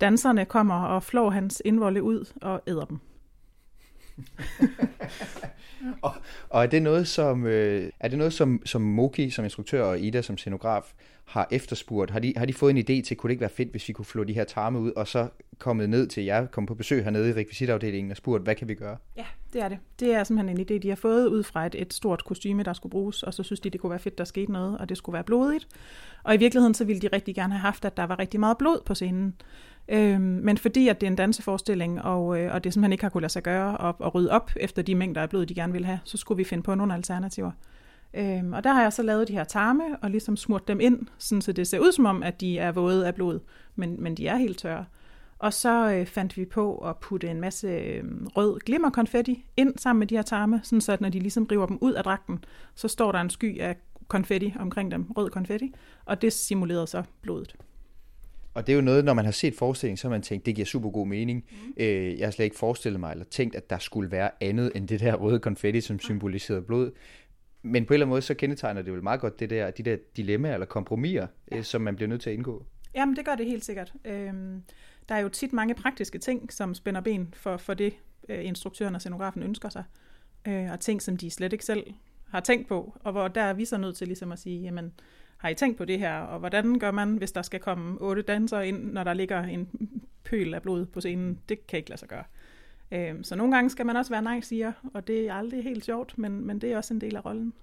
danserne 0.02 0.46
kommer 0.46 0.76
og 0.76 1.04
flår 1.04 1.30
hans 1.30 1.62
indvolde 1.66 2.04
ud 2.04 2.26
og 2.42 2.62
æder 2.68 2.86
dem. 2.86 3.00
og, 6.02 6.14
og 6.50 6.64
er 6.64 6.68
det 6.68 6.82
noget, 6.82 7.08
som, 7.08 7.46
øh, 7.46 7.90
er 8.00 8.08
det 8.08 8.18
noget, 8.18 8.34
som, 8.34 8.62
som 8.66 8.82
Moki 8.82 9.30
som 9.30 9.46
instruktør 9.46 9.84
og 9.84 10.00
Ida 10.00 10.22
som 10.22 10.38
scenograf 10.38 10.94
har 11.26 11.48
efterspurgt? 11.52 12.12
Har 12.12 12.20
de, 12.20 12.34
har 12.38 12.46
de 12.46 12.54
fået 12.54 12.70
en 12.70 12.78
idé 12.78 13.06
til, 13.08 13.18
kunne 13.18 13.28
det 13.28 13.34
ikke 13.34 13.42
være 13.42 13.50
fedt, 13.50 13.72
hvis 13.72 13.88
vi 13.88 13.94
kunne 13.94 14.06
flå 14.06 14.24
de 14.24 14.34
her 14.34 14.44
tarme 14.44 14.80
ud, 14.80 14.92
og 14.92 15.08
så 15.08 15.28
kommet 15.60 15.90
ned 15.90 16.08
til 16.08 16.24
jer, 16.24 16.46
kom 16.46 16.66
på 16.66 16.76
besøg 16.76 17.04
hernede 17.04 17.30
i 17.30 17.34
rekvisitafdelingen 17.34 18.12
og 18.12 18.18
spurgt, 18.18 18.44
hvad 18.44 18.56
kan 18.56 18.68
vi 18.68 18.76
gøre? 18.76 18.98
Ja, 19.18 19.26
det 19.54 19.64
er 19.64 19.68
det. 19.70 19.78
Det 20.00 20.14
er 20.14 20.24
simpelthen 20.24 20.60
en 20.60 20.66
idé, 20.66 20.78
de 20.78 20.90
har 20.90 20.96
fået 20.96 21.28
ud 21.28 21.44
fra 21.44 21.66
et, 21.66 21.76
et 21.76 21.94
stort 21.94 22.26
kostyme, 22.26 22.64
der 22.64 22.74
skulle 22.74 22.92
bruges, 22.92 23.24
og 23.24 23.34
så 23.34 23.44
synes 23.44 23.60
de, 23.60 23.70
det 23.70 23.82
kunne 23.82 23.90
være 23.90 24.00
fedt, 24.00 24.18
der 24.18 24.24
skete 24.24 24.52
noget, 24.52 24.78
og 24.78 24.90
det 24.90 24.98
skulle 24.98 25.14
være 25.14 25.24
blodigt. 25.24 25.68
Og 26.24 26.36
i 26.36 26.38
virkeligheden, 26.38 26.74
så 26.74 26.86
ville 26.86 27.02
de 27.02 27.08
rigtig 27.08 27.36
gerne 27.36 27.54
have 27.54 27.62
haft, 27.62 27.86
at 27.86 27.98
der 27.98 28.04
var 28.04 28.20
rigtig 28.20 28.40
meget 28.40 28.58
blod 28.58 28.82
på 28.86 28.96
scenen. 28.96 29.36
Øhm, 29.88 30.22
men 30.22 30.58
fordi 30.58 30.88
at 30.88 31.02
det 31.02 31.08
er 31.08 31.12
en 31.12 31.18
danseforestilling, 31.18 32.02
og, 32.02 32.40
øh, 32.40 32.54
og 32.54 32.64
det 32.64 32.74
simpelthen 32.74 32.92
ikke 32.92 33.04
har 33.04 33.10
kunnet 33.10 33.22
lade 33.22 33.34
sig 33.34 33.44
gøre 33.44 33.90
at, 33.90 33.96
at 34.06 34.16
rydde 34.16 34.32
op 34.32 34.52
efter 34.56 34.82
de 34.82 34.96
mængder 34.96 35.22
af 35.22 35.30
blod, 35.30 35.46
de 35.46 35.56
gerne 35.56 35.74
vil 35.74 35.86
have, 35.86 36.00
så 36.04 36.18
skulle 36.18 36.38
vi 36.38 36.44
finde 36.44 36.64
på 36.64 36.76
nogle 36.76 36.94
alternativer. 36.94 37.52
Øhm, 38.14 38.54
og 38.54 38.64
der 38.64 38.74
har 38.74 38.82
jeg 38.82 38.94
så 38.94 39.04
lavet 39.04 39.28
de 39.28 39.34
her 39.34 39.44
tarme, 39.44 39.84
og 40.02 40.12
ligesom 40.12 40.38
smurt 40.38 40.68
dem 40.68 40.80
ind, 40.80 41.00
sådan 41.18 41.42
så 41.42 41.52
det 41.52 41.68
ser 41.68 41.80
ud 41.80 41.92
som 41.92 42.06
om, 42.06 42.24
at 42.24 42.42
de 42.42 42.58
er 42.58 42.72
våde 42.72 43.08
af 43.08 43.16
blod, 43.16 43.40
men, 43.76 44.04
men 44.04 44.16
de 44.16 44.28
er 44.28 44.38
helt 44.38 44.60
tørre. 44.60 44.86
Og 45.40 45.54
så 45.54 45.94
øh, 45.94 46.06
fandt 46.06 46.38
vi 46.38 46.46
på 46.46 46.78
at 46.78 46.98
putte 46.98 47.28
en 47.28 47.42
masse 47.42 47.68
øh, 47.68 48.04
rød 48.38 48.60
glimmerkonfetti 48.60 49.46
ind 49.58 49.78
sammen 49.78 50.00
med 50.00 50.08
de 50.08 50.16
her 50.16 50.22
tarme, 50.22 50.60
sådan 50.64 50.82
så 50.82 50.92
at 50.92 51.02
når 51.02 51.10
de 51.10 51.20
ligesom 51.20 51.44
river 51.44 51.66
dem 51.66 51.78
ud 51.82 51.94
af 51.94 52.04
dragten, 52.04 52.44
så 52.76 52.88
står 52.88 53.12
der 53.12 53.20
en 53.20 53.30
sky 53.30 53.60
af 53.60 53.76
konfetti 54.08 54.54
omkring 54.60 54.92
dem, 54.92 55.12
rød 55.12 55.30
konfetti, 55.30 55.74
og 56.06 56.22
det 56.22 56.34
simulerede 56.34 56.88
så 56.88 57.04
blodet. 57.22 57.56
Og 58.54 58.68
det 58.68 58.74
er 58.74 58.76
jo 58.76 58.82
noget, 58.82 59.06
når 59.06 59.14
man 59.14 59.26
har 59.26 59.32
set 59.32 59.56
forestillingen, 59.56 59.98
så 59.98 60.08
har 60.08 60.10
man 60.10 60.22
tænkt, 60.22 60.46
det 60.46 60.56
giver 60.56 60.66
super 60.66 60.90
god 60.90 61.08
mening. 61.08 61.46
Mm. 61.52 61.74
Øh, 61.78 62.20
jeg 62.20 62.28
har 62.28 62.32
slet 62.32 62.46
ikke 62.46 62.58
forestillet 62.58 63.00
mig, 63.00 63.12
eller 63.12 63.26
tænkt, 63.26 63.56
at 63.56 63.70
der 63.70 63.78
skulle 63.78 64.12
være 64.12 64.30
andet 64.42 64.72
end 64.76 64.88
det 64.88 65.00
der 65.00 65.16
røde 65.16 65.40
konfetti, 65.40 65.82
som 65.82 66.00
symboliserede 66.00 66.62
blod. 66.62 66.92
Men 67.64 67.86
på 67.86 67.94
en 67.94 67.96
eller 67.96 68.06
anden 68.06 68.10
måde, 68.10 68.22
så 68.22 68.34
kendetegner 68.34 68.82
det 68.82 68.94
vel 68.94 69.04
meget 69.04 69.22
godt 69.22 69.40
det 69.40 69.50
der, 69.50 69.72
de 69.72 69.84
der 69.84 69.98
dilemmaer 70.18 70.54
eller 70.54 70.66
kompromiser, 70.66 71.28
ja. 71.52 71.58
øh, 71.58 71.64
som 71.64 71.82
man 71.82 71.96
bliver 71.96 72.10
nødt 72.10 72.22
til 72.22 72.30
at 72.30 72.34
indgå. 72.34 72.66
Jamen, 72.96 73.16
det 73.16 73.26
gør 73.26 73.36
det 73.36 73.46
helt 73.46 73.66
sikkert. 73.66 73.94
Øhm, 74.06 74.64
der 75.10 75.16
er 75.16 75.20
jo 75.20 75.30
tit 75.30 75.54
mange 75.54 75.76
praktiske 75.76 76.20
ting, 76.20 76.54
som 76.54 76.74
spænder 76.74 77.02
ben 77.02 77.34
for, 77.38 77.58
for 77.58 77.74
det, 77.74 77.94
øh, 78.30 78.46
instruktøren 78.46 78.96
og 78.96 79.02
scenografen 79.02 79.44
ønsker 79.44 79.70
sig. 79.70 79.84
Øh, 80.48 80.72
og 80.72 80.80
ting, 80.80 81.02
som 81.02 81.18
de 81.18 81.30
slet 81.30 81.54
ikke 81.54 81.66
selv 81.66 81.94
har 82.30 82.40
tænkt 82.40 82.68
på, 82.68 82.98
og 83.00 83.12
hvor 83.12 83.28
der 83.28 83.42
er 83.42 83.54
vi 83.54 83.66
så 83.66 83.78
nødt 83.78 83.96
til 83.96 84.08
ligesom 84.08 84.32
at 84.32 84.40
sige, 84.40 84.62
jamen, 84.62 84.94
har 85.38 85.50
I 85.50 85.56
tænkt 85.56 85.78
på 85.78 85.86
det 85.86 86.00
her, 86.00 86.20
og 86.20 86.40
hvordan 86.40 86.80
gør 86.80 86.92
man, 86.92 87.18
hvis 87.18 87.32
der 87.32 87.42
skal 87.42 87.60
komme 87.60 88.02
otte 88.02 88.22
dansere 88.22 88.68
ind, 88.68 88.92
når 88.92 89.04
der 89.04 89.14
ligger 89.14 89.44
en 89.44 89.70
pøl 90.24 90.54
af 90.54 90.62
blod 90.62 90.86
på 90.86 91.02
scenen? 91.02 91.40
Det 91.50 91.68
kan 91.68 91.78
ikke 91.78 91.90
lade 91.90 92.00
sig 92.00 92.10
gøre. 92.10 92.24
Øh, 92.94 93.16
så 93.22 93.36
nogle 93.36 93.56
gange 93.56 93.70
skal 93.70 93.86
man 93.86 93.96
også 93.96 94.12
være 94.12 94.22
nej-siger, 94.22 94.72
og 94.94 95.08
det 95.08 95.28
er 95.28 95.34
aldrig 95.34 95.64
helt 95.64 95.86
sjovt, 95.86 96.18
men, 96.18 96.48
men 96.48 96.60
det 96.60 96.72
er 96.72 96.78
også 96.78 96.94
en 96.94 97.02
del 97.02 97.16
af 97.16 97.26
rollen. 97.26 97.54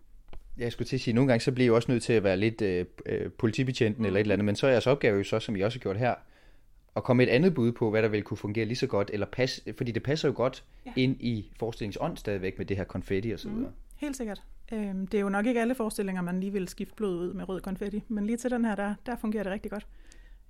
Jeg 0.59 0.73
skulle 0.73 0.89
til 0.89 0.97
at 0.97 1.01
sige, 1.01 1.13
at 1.13 1.15
nogle 1.15 1.29
gange 1.29 1.41
så 1.41 1.53
bliver 1.53 1.67
jeg 1.67 1.73
også 1.73 1.93
nødt 1.93 2.03
til 2.03 2.13
at 2.13 2.25
være 2.25 2.37
lidt 2.37 2.63
øh, 2.63 2.87
øh 3.07 3.31
politibetjenten 3.31 4.05
eller 4.05 4.21
et 4.21 4.25
eller 4.25 4.35
andet, 4.35 4.45
men 4.45 4.57
så 4.57 4.67
er 4.67 4.71
jeres 4.71 4.87
opgave 4.87 5.19
jo 5.19 5.25
så, 5.25 5.41
som 5.41 5.57
I 5.57 5.61
også 5.61 5.79
har 5.79 5.83
gjort 5.83 5.97
her, 5.97 6.15
at 6.97 7.05
komme 7.05 7.23
et 7.23 7.29
andet 7.29 7.55
bud 7.55 7.73
på, 7.73 7.91
hvad 7.91 8.03
der 8.03 8.09
vil 8.09 8.23
kunne 8.23 8.37
fungere 8.37 8.65
lige 8.65 8.77
så 8.77 8.87
godt, 8.87 9.11
eller 9.13 9.27
passe, 9.27 9.75
fordi 9.77 9.93
det 9.93 10.03
passer 10.03 10.29
jo 10.29 10.35
godt 10.37 10.65
ja. 10.87 10.93
ind 10.97 11.17
i 11.21 11.53
forestillingsånd 11.59 12.17
stadigvæk 12.17 12.59
med 12.59 12.67
det 12.67 12.77
her 12.77 12.85
konfetti 12.85 13.31
og 13.31 13.39
så 13.39 13.49
videre. 13.49 13.69
Mm. 13.69 13.75
Helt 13.97 14.17
sikkert. 14.17 14.43
Øhm, 14.73 15.07
det 15.07 15.19
er 15.19 15.23
jo 15.23 15.29
nok 15.29 15.47
ikke 15.47 15.61
alle 15.61 15.75
forestillinger, 15.75 16.23
man 16.23 16.41
lige 16.41 16.53
vil 16.53 16.69
skifte 16.69 16.95
blod 16.95 17.17
ud 17.17 17.33
med 17.33 17.49
rød 17.49 17.61
konfetti, 17.61 18.03
men 18.09 18.27
lige 18.27 18.37
til 18.37 18.51
den 18.51 18.65
her, 18.65 18.75
der, 18.75 18.95
der 19.07 19.17
fungerer 19.17 19.43
det 19.43 19.53
rigtig 19.53 19.71
godt. 19.71 19.87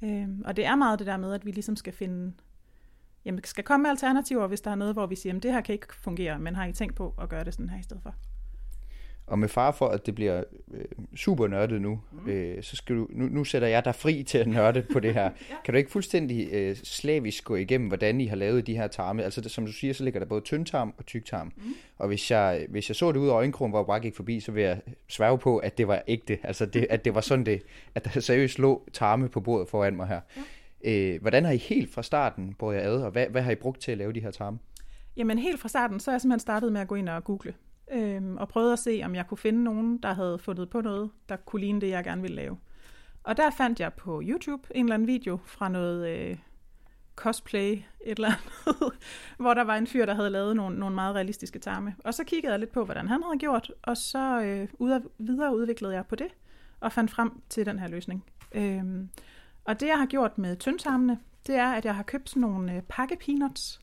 Øhm, 0.02 0.42
og 0.44 0.56
det 0.56 0.66
er 0.66 0.76
meget 0.76 0.98
det 0.98 1.06
der 1.06 1.16
med, 1.16 1.32
at 1.32 1.46
vi 1.46 1.50
ligesom 1.50 1.76
skal 1.76 1.92
finde, 1.92 2.32
jamen 3.24 3.44
skal 3.44 3.64
komme 3.64 3.82
med 3.82 3.90
alternativer, 3.90 4.46
hvis 4.46 4.60
der 4.60 4.70
er 4.70 4.74
noget, 4.74 4.94
hvor 4.94 5.06
vi 5.06 5.16
siger, 5.16 5.36
at 5.36 5.42
det 5.42 5.52
her 5.52 5.60
kan 5.60 5.72
ikke 5.72 5.94
fungere, 5.94 6.38
men 6.38 6.54
har 6.54 6.66
I 6.66 6.72
tænkt 6.72 6.94
på 6.94 7.14
at 7.22 7.28
gøre 7.28 7.44
det 7.44 7.54
sådan 7.54 7.68
her 7.68 7.80
i 7.80 7.82
stedet 7.82 8.02
for? 8.02 8.14
Og 9.30 9.38
med 9.38 9.48
far 9.48 9.70
for, 9.70 9.88
at 9.88 10.06
det 10.06 10.14
bliver 10.14 10.44
øh, 10.74 10.84
super 11.16 11.48
nørdet 11.48 11.82
nu, 11.82 12.00
mm. 12.12 12.30
øh, 12.30 12.62
så 12.62 12.76
skal 12.76 12.96
du, 12.96 13.08
nu, 13.10 13.26
nu 13.26 13.44
sætter 13.44 13.68
jeg 13.68 13.84
dig 13.84 13.94
fri 13.94 14.22
til 14.22 14.38
at 14.38 14.46
nørde 14.46 14.82
på 14.92 15.00
det 15.00 15.14
her. 15.14 15.22
ja. 15.50 15.54
Kan 15.64 15.74
du 15.74 15.78
ikke 15.78 15.90
fuldstændig 15.90 16.48
øh, 16.52 16.76
slavisk 16.76 17.44
gå 17.44 17.56
igennem, 17.56 17.88
hvordan 17.88 18.20
I 18.20 18.26
har 18.26 18.36
lavet 18.36 18.66
de 18.66 18.76
her 18.76 18.86
tarme? 18.86 19.24
Altså 19.24 19.40
det, 19.40 19.50
som 19.50 19.66
du 19.66 19.72
siger, 19.72 19.94
så 19.94 20.04
ligger 20.04 20.20
der 20.20 20.26
både 20.26 20.40
tyndtarm 20.40 20.94
og 20.98 21.06
tyktarm. 21.06 21.52
Mm. 21.56 21.74
Og 21.98 22.08
hvis 22.08 22.30
jeg, 22.30 22.66
hvis 22.68 22.88
jeg 22.90 22.96
så 22.96 23.12
det 23.12 23.18
ud 23.18 23.28
af 23.28 23.32
øjenkrogen, 23.32 23.70
hvor 23.70 23.78
jeg 23.78 23.86
bare 23.86 24.00
gik 24.00 24.16
forbi, 24.16 24.40
så 24.40 24.52
vil 24.52 24.62
jeg 24.62 24.80
sværge 25.08 25.38
på, 25.38 25.58
at 25.58 25.78
det 25.78 25.88
var 25.88 26.02
ægte. 26.08 26.38
Altså 26.42 26.66
det, 26.66 26.86
at 26.90 27.04
det 27.04 27.14
var 27.14 27.20
sådan 27.20 27.46
det, 27.46 27.62
at 27.94 28.04
der 28.04 28.20
seriøst 28.20 28.58
lå 28.58 28.88
tarme 28.92 29.28
på 29.28 29.40
bordet 29.40 29.68
foran 29.68 29.96
mig 29.96 30.06
her. 30.06 30.20
Ja. 30.36 30.42
Øh, 30.84 31.20
hvordan 31.20 31.44
har 31.44 31.52
I 31.52 31.56
helt 31.56 31.90
fra 31.94 32.02
starten 32.02 32.54
på 32.58 32.72
jer 32.72 32.80
ad, 32.80 33.02
og 33.02 33.10
hvad, 33.10 33.26
hvad 33.26 33.42
har 33.42 33.50
I 33.50 33.54
brugt 33.54 33.80
til 33.80 33.92
at 33.92 33.98
lave 33.98 34.12
de 34.12 34.20
her 34.20 34.30
tarme? 34.30 34.58
Jamen 35.16 35.38
helt 35.38 35.60
fra 35.60 35.68
starten, 35.68 36.00
så 36.00 36.10
er 36.10 36.14
jeg 36.14 36.20
simpelthen 36.20 36.40
startet 36.40 36.72
med 36.72 36.80
at 36.80 36.88
gå 36.88 36.94
ind 36.94 37.08
og 37.08 37.24
google 37.24 37.54
øh, 37.92 38.22
og 38.36 38.48
prøvede 38.48 38.72
at 38.72 38.78
se, 38.78 39.02
om 39.04 39.14
jeg 39.14 39.26
kunne 39.26 39.38
finde 39.38 39.64
nogen, 39.64 39.98
der 39.98 40.12
havde 40.12 40.38
fundet 40.38 40.70
på 40.70 40.80
noget, 40.80 41.10
der 41.28 41.36
kunne 41.36 41.60
ligne 41.60 41.80
det, 41.80 41.88
jeg 41.88 42.04
gerne 42.04 42.22
ville 42.22 42.36
lave. 42.36 42.58
Og 43.24 43.36
der 43.36 43.50
fandt 43.50 43.80
jeg 43.80 43.92
på 43.92 44.22
YouTube 44.24 44.62
en 44.70 44.84
eller 44.84 44.94
anden 44.94 45.08
video 45.08 45.38
fra 45.46 45.68
noget 45.68 46.08
øh, 46.08 46.36
cosplay, 47.16 47.72
et 47.72 48.16
eller 48.16 48.28
andet, 48.28 48.92
hvor 49.38 49.54
der 49.54 49.64
var 49.64 49.76
en 49.76 49.86
fyr, 49.86 50.06
der 50.06 50.14
havde 50.14 50.30
lavet 50.30 50.56
nogle, 50.56 50.78
nogle 50.78 50.94
meget 50.94 51.14
realistiske 51.14 51.58
tarme. 51.58 51.94
Og 52.04 52.14
så 52.14 52.24
kiggede 52.24 52.52
jeg 52.52 52.60
lidt 52.60 52.72
på, 52.72 52.84
hvordan 52.84 53.08
han 53.08 53.22
havde 53.22 53.38
gjort, 53.38 53.72
og 53.82 53.96
så 53.96 54.40
øh, 54.40 54.68
videre 54.80 55.02
videreudviklede 55.18 55.94
jeg 55.94 56.06
på 56.06 56.16
det, 56.16 56.28
og 56.80 56.92
fandt 56.92 57.10
frem 57.10 57.32
til 57.48 57.66
den 57.66 57.78
her 57.78 57.88
løsning. 57.88 58.24
Øhm, 58.52 59.08
og 59.64 59.80
det, 59.80 59.86
jeg 59.86 59.98
har 59.98 60.06
gjort 60.06 60.38
med 60.38 60.56
tyndtarmene, 60.56 61.18
det 61.46 61.54
er, 61.54 61.72
at 61.72 61.84
jeg 61.84 61.94
har 61.94 62.02
købt 62.02 62.30
sådan 62.30 62.40
nogle 62.40 62.76
øh, 62.76 62.82
pakkepeanuts, 62.82 63.80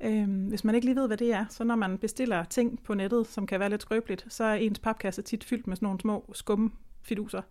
Øhm, 0.00 0.46
hvis 0.48 0.64
man 0.64 0.74
ikke 0.74 0.84
lige 0.84 0.96
ved, 0.96 1.06
hvad 1.06 1.16
det 1.16 1.32
er, 1.32 1.44
så 1.48 1.64
når 1.64 1.76
man 1.76 1.98
bestiller 1.98 2.44
ting 2.44 2.82
på 2.82 2.94
nettet, 2.94 3.26
som 3.26 3.46
kan 3.46 3.60
være 3.60 3.70
lidt 3.70 3.82
skrøbeligt, 3.82 4.26
så 4.28 4.44
er 4.44 4.54
ens 4.54 4.78
papkasse 4.78 5.22
tit 5.22 5.44
fyldt 5.44 5.66
med 5.66 5.76
sådan 5.76 5.86
nogle 5.86 6.00
små 6.00 6.30
skumme 6.32 6.70
fiduser. 7.02 7.42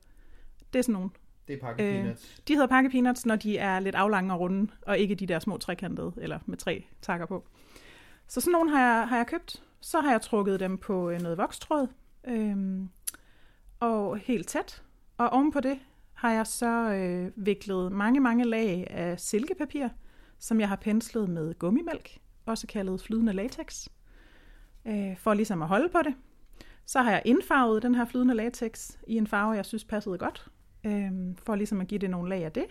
Det 0.73 0.79
er 0.79 0.83
sådan 0.83 0.93
nogle. 0.93 1.10
Det 1.47 1.55
er 1.55 1.60
pakkepeanuts. 1.60 2.38
Øh, 2.39 2.47
de 2.47 2.53
hedder 2.53 2.67
pakkepeanuts, 2.67 3.25
når 3.25 3.36
de 3.36 3.57
er 3.57 3.79
lidt 3.79 3.95
aflange 3.95 4.33
og 4.33 4.39
runde, 4.39 4.71
og 4.81 4.97
ikke 4.97 5.15
de 5.15 5.27
der 5.27 5.39
små 5.39 5.57
trekantede, 5.57 6.13
eller 6.17 6.39
med 6.45 6.57
tre 6.57 6.86
takker 7.01 7.25
på. 7.25 7.47
Så 8.27 8.41
sådan 8.41 8.51
nogle 8.51 8.69
har 8.69 8.97
jeg, 8.97 9.07
har 9.07 9.17
jeg 9.17 9.27
købt. 9.27 9.63
Så 9.81 9.99
har 9.99 10.12
jeg 10.12 10.21
trukket 10.21 10.60
dem 10.60 10.77
på 10.77 11.10
øh, 11.10 11.21
noget 11.21 11.38
vokstråd, 11.38 11.88
øhm, 12.27 12.89
og 13.79 14.17
helt 14.17 14.47
tæt. 14.47 14.83
Og 15.17 15.29
ovenpå 15.29 15.60
det 15.60 15.79
har 16.17 16.32
jeg 16.32 16.47
så 16.47 16.93
øh, 16.93 17.32
viklet 17.36 17.91
mange, 17.91 18.19
mange 18.19 18.43
lag 18.43 18.88
af 18.89 19.19
silkepapir, 19.19 19.88
som 20.39 20.60
jeg 20.60 20.69
har 20.69 20.75
penslet 20.75 21.30
med 21.30 21.60
gummimælk 21.60 22.19
også 22.47 22.67
kaldet 22.67 23.01
flydende 23.01 23.34
latex, 23.34 23.88
øh, 24.86 25.17
for 25.17 25.34
ligesom 25.34 25.62
at 25.62 25.67
holde 25.67 25.89
på 25.89 25.97
det. 26.03 26.15
Så 26.86 27.01
har 27.01 27.12
jeg 27.12 27.21
indfarvet 27.25 27.84
den 27.84 27.95
her 27.95 28.06
flydende 28.06 28.34
latex 28.34 28.91
i 29.08 29.17
en 29.17 29.27
farve, 29.27 29.51
jeg 29.51 29.65
synes 29.65 29.84
passede 29.86 30.17
godt, 30.17 30.47
øh, 30.84 31.12
for 31.45 31.56
ligesom 31.56 31.82
at 31.82 31.88
give 31.88 31.99
det 31.99 32.10
nogle 32.10 32.30
lag 32.30 32.45
af 32.45 32.51
det. 32.51 32.65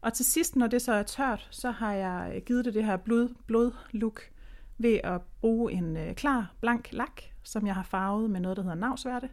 Og 0.00 0.12
til 0.12 0.24
sidst, 0.24 0.56
når 0.56 0.66
det 0.66 0.82
så 0.82 0.92
er 0.92 1.02
tørt, 1.02 1.48
så 1.50 1.70
har 1.70 1.92
jeg 1.92 2.32
øh, 2.34 2.42
givet 2.42 2.64
det 2.64 2.74
det 2.74 2.84
her 2.84 2.96
blod, 2.96 3.34
blod 3.46 3.72
look 3.90 4.20
ved 4.78 5.00
at 5.04 5.20
bruge 5.40 5.72
en 5.72 5.96
øh, 5.96 6.14
klar, 6.14 6.54
blank 6.60 6.92
lak, 6.92 7.22
som 7.42 7.66
jeg 7.66 7.74
har 7.74 7.82
farvet 7.82 8.30
med 8.30 8.40
noget, 8.40 8.56
der 8.56 8.62
hedder 8.62 8.76
navsværte, 8.76 9.28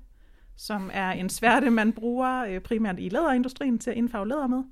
som 0.55 0.89
er 0.93 1.11
en 1.11 1.29
sværte, 1.29 1.69
man 1.69 1.93
bruger 1.93 2.45
øh, 2.45 2.59
primært 2.59 2.99
i 2.99 3.09
læderindustrien 3.09 3.79
til 3.79 3.91
at 3.91 3.97
indfarve 3.97 4.27
læder 4.27 4.47
med. 4.47 4.63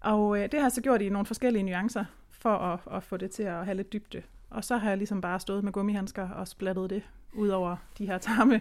Og 0.00 0.38
øh, 0.38 0.42
det 0.42 0.54
har 0.54 0.66
jeg 0.66 0.72
så 0.72 0.82
gjort 0.82 1.02
i 1.02 1.08
nogle 1.08 1.26
forskellige 1.26 1.62
nuancer, 1.62 2.04
for 2.30 2.50
at, 2.50 2.80
at 2.96 3.02
få 3.02 3.16
det 3.16 3.30
til 3.30 3.42
at 3.42 3.64
have 3.64 3.76
lidt 3.76 3.92
dybde. 3.92 4.22
Og 4.50 4.64
så 4.64 4.76
har 4.76 4.88
jeg 4.88 4.98
ligesom 4.98 5.20
bare 5.20 5.40
stået 5.40 5.64
med 5.64 5.72
gummihandsker 5.72 6.28
og 6.28 6.48
splattet 6.48 6.90
det 6.90 7.02
ud 7.32 7.48
over 7.48 7.76
de 7.98 8.06
her 8.06 8.18
tarme. 8.18 8.60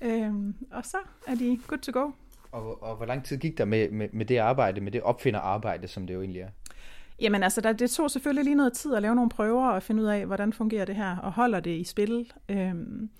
Øhm, 0.00 0.54
og 0.72 0.84
så 0.84 0.96
er 1.26 1.34
de 1.34 1.60
good 1.66 1.78
to 1.78 2.00
go. 2.00 2.10
Og, 2.52 2.82
og 2.82 2.96
hvor 2.96 3.06
lang 3.06 3.24
tid 3.24 3.36
gik 3.36 3.58
der 3.58 3.64
med, 3.64 3.90
med, 3.90 4.08
med 4.12 4.26
det 4.26 4.36
arbejde, 4.36 4.80
med 4.80 4.92
det 4.92 5.02
opfinderarbejde, 5.02 5.88
som 5.88 6.06
det 6.06 6.14
jo 6.14 6.20
egentlig 6.20 6.42
er? 6.42 6.48
Jamen 7.20 7.42
altså, 7.42 7.60
der, 7.60 7.72
det 7.72 7.90
tog 7.90 8.10
selvfølgelig 8.10 8.44
lige 8.44 8.54
noget 8.54 8.72
tid 8.72 8.94
at 8.94 9.02
lave 9.02 9.14
nogle 9.14 9.30
prøver 9.30 9.68
og 9.68 9.82
finde 9.82 10.02
ud 10.02 10.08
af, 10.08 10.26
hvordan 10.26 10.52
fungerer 10.52 10.84
det 10.84 10.96
her, 10.96 11.16
og 11.16 11.32
holder 11.32 11.60
det 11.60 11.70
i 11.70 11.84
spil. 11.84 12.32
Øhm, 12.48 13.10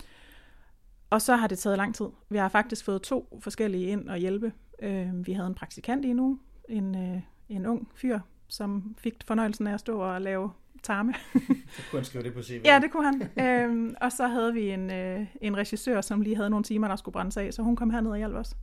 og 1.11 1.23
så 1.23 1.37
har 1.37 1.47
det 1.47 1.59
taget 1.59 1.77
lang 1.77 1.95
tid. 1.95 2.07
Vi 2.31 2.39
har 2.39 2.49
faktisk 2.49 2.85
fået 2.85 3.03
to 3.03 3.39
forskellige 3.41 3.87
ind 3.87 4.09
og 4.09 4.19
hjælpe. 4.19 4.53
Øhm, 4.83 5.27
vi 5.27 5.33
havde 5.33 5.47
en 5.47 5.55
praktikant 5.55 6.05
i 6.05 6.13
nu, 6.13 6.39
en, 6.69 6.95
øh, 6.95 7.21
en 7.49 7.67
ung 7.67 7.89
fyr, 7.95 8.19
som 8.49 8.95
fik 8.99 9.15
fornøjelsen 9.27 9.67
af 9.67 9.75
at 9.75 9.81
stå 9.81 9.99
og 9.99 10.21
lave 10.21 10.51
tarme. 10.83 11.15
så 11.33 11.83
kunne 11.91 11.99
han 12.01 12.05
skrive 12.05 12.25
det 12.25 12.35
på 12.35 12.43
CV. 12.43 12.61
Ja, 12.65 12.79
det 12.83 12.91
kunne 12.91 13.05
han. 13.05 13.31
øhm, 13.47 13.95
og 14.01 14.13
så 14.13 14.27
havde 14.27 14.53
vi 14.53 14.71
en, 14.71 14.91
øh, 14.91 15.27
en 15.41 15.57
regissør, 15.57 16.01
som 16.01 16.21
lige 16.21 16.37
havde 16.37 16.51
nogle 16.51 16.65
timer, 16.65 16.89
der 16.89 16.97
skulle 16.97 17.13
brændes 17.13 17.37
af, 17.37 17.55
så 17.55 17.63
hun 17.63 17.77
kom 17.77 17.91
herned 17.91 18.11
og 18.11 18.17
hjalp 18.17 18.35
os. 18.35 18.57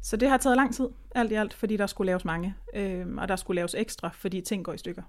Så 0.00 0.16
det 0.16 0.28
har 0.28 0.36
taget 0.36 0.56
lang 0.56 0.74
tid, 0.74 0.88
alt 1.14 1.32
i 1.32 1.34
alt, 1.34 1.54
fordi 1.54 1.76
der 1.76 1.86
skulle 1.86 2.06
laves 2.06 2.24
mange, 2.24 2.54
øhm, 2.74 3.18
og 3.18 3.28
der 3.28 3.36
skulle 3.36 3.54
laves 3.54 3.74
ekstra, 3.74 4.08
fordi 4.08 4.40
ting 4.40 4.64
går 4.64 4.72
i 4.72 4.78
stykker. 4.78 5.02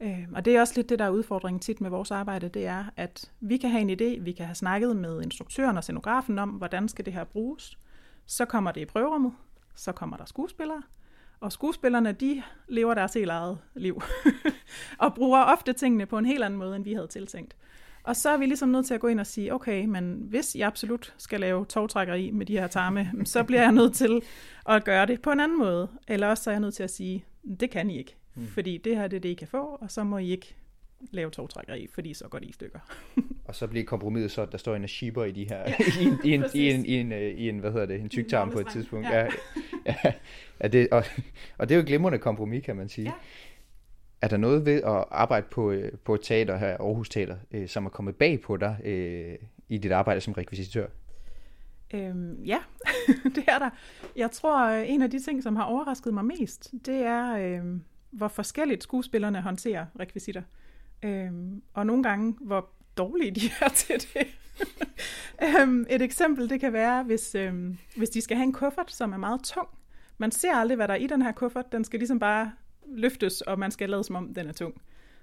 Øh, 0.00 0.26
og 0.34 0.44
det 0.44 0.56
er 0.56 0.60
også 0.60 0.72
lidt 0.76 0.88
det, 0.88 0.98
der 0.98 1.04
er 1.04 1.10
udfordringen 1.10 1.60
tit 1.60 1.80
med 1.80 1.90
vores 1.90 2.10
arbejde, 2.10 2.48
det 2.48 2.66
er, 2.66 2.84
at 2.96 3.30
vi 3.40 3.56
kan 3.56 3.70
have 3.70 3.80
en 3.80 3.90
idé, 3.90 4.22
vi 4.22 4.32
kan 4.32 4.46
have 4.46 4.54
snakket 4.54 4.96
med 4.96 5.22
instruktøren 5.22 5.76
og 5.76 5.82
scenografen 5.82 6.38
om, 6.38 6.50
hvordan 6.50 6.88
skal 6.88 7.04
det 7.04 7.12
her 7.12 7.24
bruges. 7.24 7.78
Så 8.26 8.44
kommer 8.44 8.72
det 8.72 8.80
i 8.80 8.84
prøverummet, 8.84 9.32
så 9.74 9.92
kommer 9.92 10.16
der 10.16 10.24
skuespillere, 10.24 10.82
og 11.40 11.52
skuespillerne, 11.52 12.12
de 12.12 12.42
lever 12.68 12.94
deres 12.94 13.14
helt 13.14 13.30
eget 13.30 13.58
liv, 13.74 14.02
og 14.98 15.14
bruger 15.14 15.42
ofte 15.42 15.72
tingene 15.72 16.06
på 16.06 16.18
en 16.18 16.24
helt 16.24 16.44
anden 16.44 16.58
måde, 16.58 16.76
end 16.76 16.84
vi 16.84 16.92
havde 16.92 17.06
tiltænkt. 17.06 17.56
Og 18.02 18.16
så 18.16 18.30
er 18.30 18.36
vi 18.36 18.46
ligesom 18.46 18.68
nødt 18.68 18.86
til 18.86 18.94
at 18.94 19.00
gå 19.00 19.06
ind 19.06 19.20
og 19.20 19.26
sige, 19.26 19.54
okay, 19.54 19.84
men 19.84 20.26
hvis 20.28 20.56
jeg 20.56 20.66
absolut 20.66 21.14
skal 21.18 21.40
lave 21.40 21.64
togtrækkeri 21.64 22.30
med 22.30 22.46
de 22.46 22.58
her 22.58 22.66
tarme, 22.66 23.12
så 23.24 23.44
bliver 23.44 23.62
jeg 23.62 23.72
nødt 23.72 23.94
til 23.94 24.22
at 24.68 24.84
gøre 24.84 25.06
det 25.06 25.22
på 25.22 25.30
en 25.30 25.40
anden 25.40 25.58
måde. 25.58 25.88
Eller 26.08 26.28
også 26.28 26.42
så 26.42 26.50
er 26.50 26.54
jeg 26.54 26.60
nødt 26.60 26.74
til 26.74 26.82
at 26.82 26.90
sige, 26.90 27.24
det 27.60 27.70
kan 27.70 27.90
I 27.90 27.98
ikke, 27.98 28.16
mm. 28.36 28.46
fordi 28.46 28.78
det 28.78 28.96
her 28.96 29.08
det 29.08 29.16
er 29.16 29.20
det, 29.20 29.28
I 29.28 29.34
kan 29.34 29.48
få, 29.48 29.78
og 29.80 29.90
så 29.90 30.04
må 30.04 30.18
I 30.18 30.30
ikke 30.30 30.54
lave 31.10 31.30
togtrækkeri, 31.30 31.86
fordi 31.94 32.14
så 32.14 32.28
går 32.28 32.38
det 32.38 32.48
i 32.48 32.52
stykker. 32.52 32.78
og 33.44 33.54
så 33.54 33.66
bliver 33.66 33.84
kompromiset 33.84 34.30
så, 34.30 34.42
at 34.42 34.52
der 34.52 34.58
står 34.58 34.76
en 34.76 34.88
shiber 34.88 35.24
i 35.24 35.30
de 35.30 35.44
her, 35.44 35.58
ja, 35.58 35.74
i, 36.02 36.04
en, 36.04 36.18
i, 36.24 36.34
en, 36.34 36.44
i, 36.54 36.70
en, 36.70 36.86
i, 36.86 36.94
en, 36.94 37.12
øh, 37.12 37.30
i 37.30 37.48
en, 37.48 37.58
hvad 37.58 37.72
hedder 37.72 37.86
det, 37.86 38.00
en 38.00 38.08
tygtarm 38.08 38.50
på 38.50 38.58
et 38.58 38.66
tidspunkt. 38.66 39.06
Ja. 39.06 39.18
Ja, 39.86 39.94
ja, 40.04 40.12
ja 40.62 40.68
det, 40.68 40.88
og, 40.90 41.04
og 41.58 41.68
det 41.68 41.74
er 41.74 41.76
jo 41.76 41.80
et 41.80 41.86
glimrende 41.86 42.18
kompromis, 42.18 42.64
kan 42.64 42.76
man 42.76 42.88
sige. 42.88 43.04
Ja. 43.04 43.12
Er 44.22 44.28
der 44.28 44.36
noget 44.36 44.66
ved 44.66 44.82
at 44.82 45.04
arbejde 45.10 45.46
på, 45.50 45.70
øh, 45.70 45.92
på 46.04 46.14
et 46.14 46.20
teater 46.22 46.56
her, 46.56 46.76
Aarhus 46.76 47.08
Teater, 47.08 47.36
øh, 47.50 47.68
som 47.68 47.86
er 47.86 47.90
kommet 47.90 48.16
bag 48.16 48.40
på 48.40 48.56
dig 48.56 48.76
øh, 48.84 49.34
i 49.68 49.78
dit 49.78 49.92
arbejde 49.92 50.20
som 50.20 50.32
rekvisitør? 50.32 50.86
Øhm, 51.94 52.42
ja, 52.44 52.58
det 53.34 53.44
er 53.48 53.58
der. 53.58 53.70
Jeg 54.16 54.30
tror, 54.30 54.68
en 54.68 55.02
af 55.02 55.10
de 55.10 55.22
ting, 55.22 55.42
som 55.42 55.56
har 55.56 55.64
overrasket 55.64 56.14
mig 56.14 56.24
mest, 56.24 56.72
det 56.86 56.94
er, 56.94 57.36
øh, 57.36 57.80
hvor 58.16 58.28
forskelligt 58.28 58.82
skuespillerne 58.82 59.40
håndterer 59.40 59.86
rekvisitter. 60.00 60.42
Øhm, 61.02 61.62
og 61.74 61.86
nogle 61.86 62.02
gange, 62.02 62.36
hvor 62.40 62.70
dårlige 62.96 63.30
de 63.30 63.50
er 63.60 63.68
til 63.84 63.94
det. 64.14 64.26
øhm, 65.42 65.86
et 65.90 66.02
eksempel, 66.02 66.50
det 66.50 66.60
kan 66.60 66.72
være, 66.72 67.02
hvis, 67.02 67.34
øhm, 67.34 67.78
hvis 67.96 68.10
de 68.10 68.20
skal 68.20 68.36
have 68.36 68.44
en 68.44 68.52
kuffert, 68.52 68.92
som 68.92 69.12
er 69.12 69.16
meget 69.16 69.42
tung. 69.42 69.68
Man 70.18 70.30
ser 70.30 70.54
aldrig, 70.54 70.76
hvad 70.76 70.88
der 70.88 70.94
er 70.94 70.98
i 70.98 71.06
den 71.06 71.22
her 71.22 71.32
kuffert. 71.32 71.72
Den 71.72 71.84
skal 71.84 71.98
ligesom 71.98 72.18
bare 72.18 72.52
løftes, 72.86 73.40
og 73.40 73.58
man 73.58 73.70
skal 73.70 73.90
lade 73.90 74.04
som 74.04 74.16
om, 74.16 74.34
den 74.34 74.46
er 74.46 74.52
tung. 74.52 74.74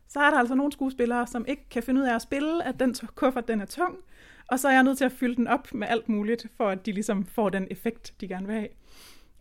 Så 0.08 0.20
er 0.20 0.30
der 0.30 0.38
altså 0.38 0.56
nogle 0.56 0.72
skuespillere, 0.72 1.28
som 1.28 1.46
ikke 1.48 1.70
kan 1.70 1.84
finde 1.84 2.02
ud 2.02 2.06
af 2.06 2.16
at 2.16 2.22
spille, 2.22 2.68
at 2.68 2.80
den 2.80 2.96
kuffert 3.16 3.48
den 3.48 3.62
er 3.62 3.66
tung, 3.66 3.98
og 4.48 4.60
så 4.60 4.68
er 4.68 4.72
jeg 4.72 4.84
nødt 4.84 4.98
til 4.98 5.06
at 5.06 5.12
fylde 5.12 5.36
den 5.36 5.48
op 5.48 5.74
med 5.74 5.88
alt 5.88 6.10
muligt, 6.10 6.48
for 6.58 6.70
at 6.70 6.86
de 6.86 6.92
ligesom 6.92 7.26
får 7.26 7.50
den 7.50 7.68
effekt, 7.72 8.14
de 8.22 8.28
gerne 8.28 8.48
vil 8.48 8.56
have. 8.56 8.68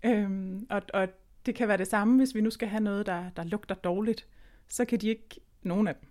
Øhm, 0.05 0.67
og, 0.71 0.83
og 0.95 1.09
det 1.46 1.55
kan 1.55 1.68
være 1.68 1.76
det 1.76 1.87
samme, 1.87 2.16
hvis 2.16 2.35
vi 2.35 2.40
nu 2.40 2.50
skal 2.50 2.68
have 2.68 2.83
noget, 2.83 3.07
der, 3.07 3.31
der 3.37 3.44
lugter 3.44 3.74
dårligt. 3.74 4.26
Så 4.68 4.85
kan 4.85 4.98
de 4.98 5.09
ikke, 5.09 5.40
nogen 5.62 5.88
af 5.88 5.94
dem, 5.94 6.09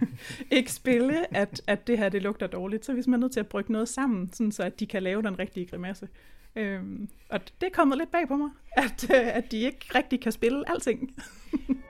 ikke 0.58 0.72
spille, 0.72 1.36
at, 1.36 1.62
at 1.66 1.86
det 1.86 1.98
her 1.98 2.08
det 2.08 2.22
lugter 2.22 2.46
dårligt. 2.46 2.84
Så 2.84 2.92
hvis 2.92 3.06
man 3.06 3.20
er 3.20 3.20
nødt 3.20 3.32
til 3.32 3.40
at 3.40 3.48
brygge 3.48 3.72
noget 3.72 3.88
sammen, 3.88 4.32
sådan 4.32 4.52
så 4.52 4.62
at 4.62 4.80
de 4.80 4.86
kan 4.86 5.02
lave 5.02 5.22
den 5.22 5.38
rigtige 5.38 5.66
grimasse. 5.66 6.08
Øhm, 6.56 7.08
og 7.28 7.40
det 7.60 7.66
er 7.66 7.70
kommet 7.72 7.98
lidt 7.98 8.10
bag 8.10 8.28
på 8.28 8.36
mig, 8.36 8.50
at, 8.72 9.10
øh, 9.14 9.36
at 9.36 9.52
de 9.52 9.58
ikke 9.58 9.86
rigtig 9.94 10.20
kan 10.20 10.32
spille 10.32 10.70
alting. 10.70 11.14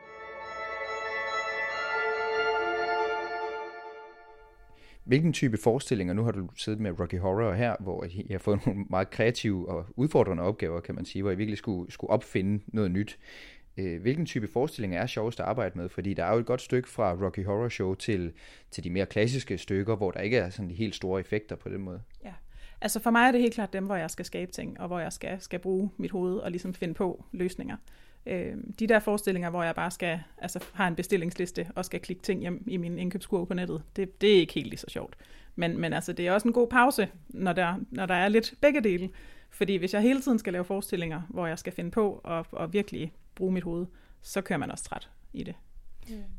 Hvilken 5.09 5.33
type 5.33 5.57
forestillinger, 5.57 6.15
nu 6.15 6.25
har 6.25 6.31
du 6.31 6.49
siddet 6.57 6.81
med 6.81 7.01
Rocky 7.01 7.19
Horror 7.19 7.53
her, 7.53 7.77
hvor 7.81 8.05
jeg 8.05 8.25
har 8.31 8.39
fået 8.39 8.61
nogle 8.67 8.85
meget 8.91 9.11
kreative 9.11 9.69
og 9.69 9.87
udfordrende 9.97 10.43
opgaver, 10.43 10.81
kan 10.81 10.95
man 10.95 11.05
sige, 11.05 11.23
hvor 11.23 11.31
jeg 11.31 11.39
virkelig 11.39 11.59
skulle, 11.59 11.93
skulle 11.93 12.11
opfinde 12.11 12.65
noget 12.67 12.91
nyt. 12.91 13.19
Øh, 13.77 14.01
hvilken 14.01 14.27
type 14.27 14.49
forestillinger 14.49 15.01
er 15.01 15.07
sjovest 15.07 15.41
at 15.41 15.47
arbejde 15.47 15.79
med? 15.79 15.89
Fordi 15.89 16.15
der 16.15 16.25
er 16.25 16.33
jo 16.33 16.39
et 16.39 16.47
godt 16.47 16.63
stykke 16.63 16.89
fra 16.89 17.13
Rocky 17.13 17.45
Horror 17.45 17.69
Show 17.69 17.95
til, 17.95 18.33
til 18.71 18.85
de 18.85 18.91
mere 18.91 19.07
klassiske 19.07 19.59
stykker, 19.59 19.97
hvor 19.97 20.11
der 20.11 20.21
ikke 20.21 20.37
er 20.37 20.51
sådan 20.51 20.71
de 20.71 20.75
helt 20.75 20.95
store 20.95 21.21
effekter 21.21 21.57
på 21.57 21.69
den 21.69 21.81
måde. 21.81 22.01
Ja, 22.25 22.33
altså 22.81 23.01
for 23.01 23.11
mig 23.11 23.27
er 23.27 23.33
det 23.33 23.41
helt 23.41 23.55
klart 23.55 23.73
dem, 23.73 23.85
hvor 23.85 23.97
jeg 23.97 24.11
skal 24.11 24.25
skabe 24.25 24.53
ting, 24.53 24.81
og 24.81 24.87
hvor 24.87 24.99
jeg 24.99 25.13
skal, 25.13 25.41
skal 25.41 25.59
bruge 25.59 25.91
mit 25.97 26.11
hoved 26.11 26.37
og 26.37 26.51
ligesom 26.51 26.75
finde 26.75 26.95
på 26.95 27.25
løsninger. 27.33 27.77
Øh, 28.27 28.55
de 28.79 28.87
der 28.87 28.99
forestillinger, 28.99 29.51
hvor 29.51 29.63
jeg 29.63 29.75
bare 29.75 29.91
skal, 29.91 30.21
altså 30.39 30.65
har 30.73 30.89
en 30.89 30.95
bestillingsliste 30.95 31.67
og 31.75 31.85
skal 31.85 32.01
klikke 32.01 32.23
ting 32.23 32.41
hjem 32.41 32.65
i 32.67 32.77
min 32.77 32.99
indkøbskurve 32.99 33.47
på 33.47 33.55
nettet, 33.55 33.83
det, 33.97 34.21
det 34.21 34.35
er 34.35 34.41
ikke 34.41 34.55
helt 34.55 34.67
lige 34.67 34.79
så 34.79 34.87
sjovt. 34.89 35.17
Men, 35.57 35.81
men 35.81 35.93
altså, 35.93 36.13
det 36.13 36.27
er 36.27 36.33
også 36.33 36.49
en 36.49 36.55
god 36.55 36.69
pause, 36.69 37.09
når 37.29 37.53
der, 37.53 37.75
når 37.91 38.07
der 38.07 38.15
er 38.15 38.29
lidt 38.29 38.55
begge 38.61 38.81
dele. 38.81 39.11
Fordi 39.51 39.77
hvis 39.77 39.95
jeg 39.95 40.03
hele 40.03 40.21
tiden 40.21 40.39
skal 40.39 40.53
lave 40.53 40.65
forestillinger, 40.65 41.23
hvor 41.29 41.47
jeg 41.47 41.59
skal 41.59 41.73
finde 41.73 41.91
på 41.91 42.21
og, 42.25 42.47
og 42.53 42.73
virkelig 42.73 43.13
bruge 43.35 43.53
mit 43.53 43.65
hoved, 43.65 43.87
så 44.23 44.41
kører 44.41 44.59
man 44.59 44.71
også 44.71 44.85
træt 44.85 45.11
i 45.33 45.43
det. 45.43 45.55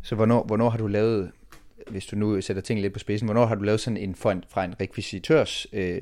Så 0.02 0.15
hvornår, 0.15 0.44
hvornår 0.44 0.70
har 0.70 0.78
du 0.78 0.88
lavet, 0.88 1.32
hvis 1.88 2.06
du 2.06 2.15
nu 2.15 2.42
sætter 2.42 2.62
ting 2.62 2.82
lidt 2.82 2.94
på 2.94 3.00
spidsen, 3.00 3.28
hvornår 3.28 3.46
har 3.46 3.56
du 3.56 3.63
lavet 3.63 3.80
sådan 3.80 3.98
en, 3.98 4.15
fra 4.15 4.32
en, 4.32 4.44
fra 4.50 4.65
en 4.65 4.80
rekvisitørs 4.82 5.68
øh, 5.74 6.02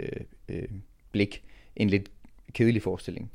øh, 0.49 0.69
blik, 1.11 1.43
en 1.75 1.89
lidt 1.89 2.11
kedelig 2.53 2.81
forestilling? 2.81 3.31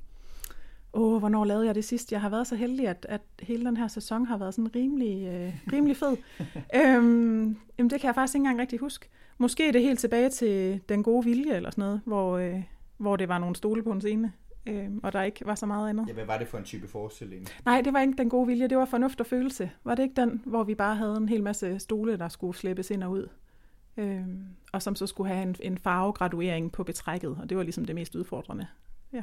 Åh, 0.94 1.12
oh, 1.12 1.18
hvornår 1.18 1.44
lavede 1.44 1.66
jeg 1.66 1.74
det 1.74 1.84
sidst? 1.84 2.12
Jeg 2.12 2.20
har 2.20 2.28
været 2.28 2.46
så 2.46 2.56
heldig, 2.56 2.88
at, 2.88 3.06
at 3.08 3.20
hele 3.42 3.64
den 3.64 3.76
her 3.76 3.88
sæson 3.88 4.26
har 4.26 4.38
været 4.38 4.54
sådan 4.54 4.74
rimelig, 4.74 5.26
øh, 5.26 5.72
rimelig 5.72 5.96
fed. 5.96 6.16
øhm, 6.80 7.56
jamen, 7.78 7.90
det 7.90 8.00
kan 8.00 8.06
jeg 8.06 8.14
faktisk 8.14 8.34
ikke 8.34 8.42
engang 8.42 8.60
rigtig 8.60 8.78
huske. 8.78 9.08
Måske 9.38 9.68
er 9.68 9.72
det 9.72 9.82
helt 9.82 9.98
tilbage 9.98 10.28
til 10.28 10.80
Den 10.88 11.02
gode 11.02 11.24
vilje 11.24 11.54
eller 11.54 11.70
sådan 11.70 11.82
noget, 11.82 12.00
hvor, 12.04 12.38
øh, 12.38 12.62
hvor 12.96 13.16
det 13.16 13.28
var 13.28 13.38
nogle 13.38 13.56
stole 13.56 13.82
på 13.82 13.92
en 13.92 14.00
scene 14.00 14.32
øh, 14.66 14.90
og 15.02 15.12
der 15.12 15.22
ikke 15.22 15.46
var 15.46 15.54
så 15.54 15.66
meget 15.66 15.88
andet. 15.88 16.08
Ja, 16.08 16.12
hvad 16.12 16.24
var 16.24 16.38
det 16.38 16.48
for 16.48 16.58
en 16.58 16.64
type 16.64 16.88
forestilling? 16.88 17.48
Nej, 17.64 17.80
det 17.80 17.92
var 17.92 18.00
ikke 18.00 18.14
den 18.18 18.28
gode 18.28 18.46
vilje, 18.46 18.68
det 18.68 18.78
var 18.78 18.84
fornuft 18.84 19.20
og 19.20 19.26
følelse. 19.26 19.70
Var 19.84 19.94
det 19.94 20.02
ikke 20.02 20.20
den, 20.20 20.42
hvor 20.46 20.64
vi 20.64 20.74
bare 20.74 20.94
havde 20.94 21.16
en 21.16 21.28
hel 21.28 21.42
masse 21.42 21.78
stole, 21.78 22.16
der 22.16 22.28
skulle 22.28 22.56
slæbes 22.56 22.90
ind 22.90 23.02
og 23.02 23.10
ud? 23.10 23.28
Øh, 23.96 24.22
og 24.72 24.82
som 24.82 24.96
så 24.96 25.06
skulle 25.06 25.34
have 25.34 25.42
en, 25.42 25.56
en 25.60 25.78
farvegraduering 25.78 26.72
på 26.72 26.84
betrækket, 26.84 27.36
og 27.40 27.48
det 27.48 27.56
var 27.56 27.62
ligesom 27.62 27.84
det 27.84 27.94
mest 27.94 28.14
udfordrende. 28.14 28.66
Ja. 29.12 29.22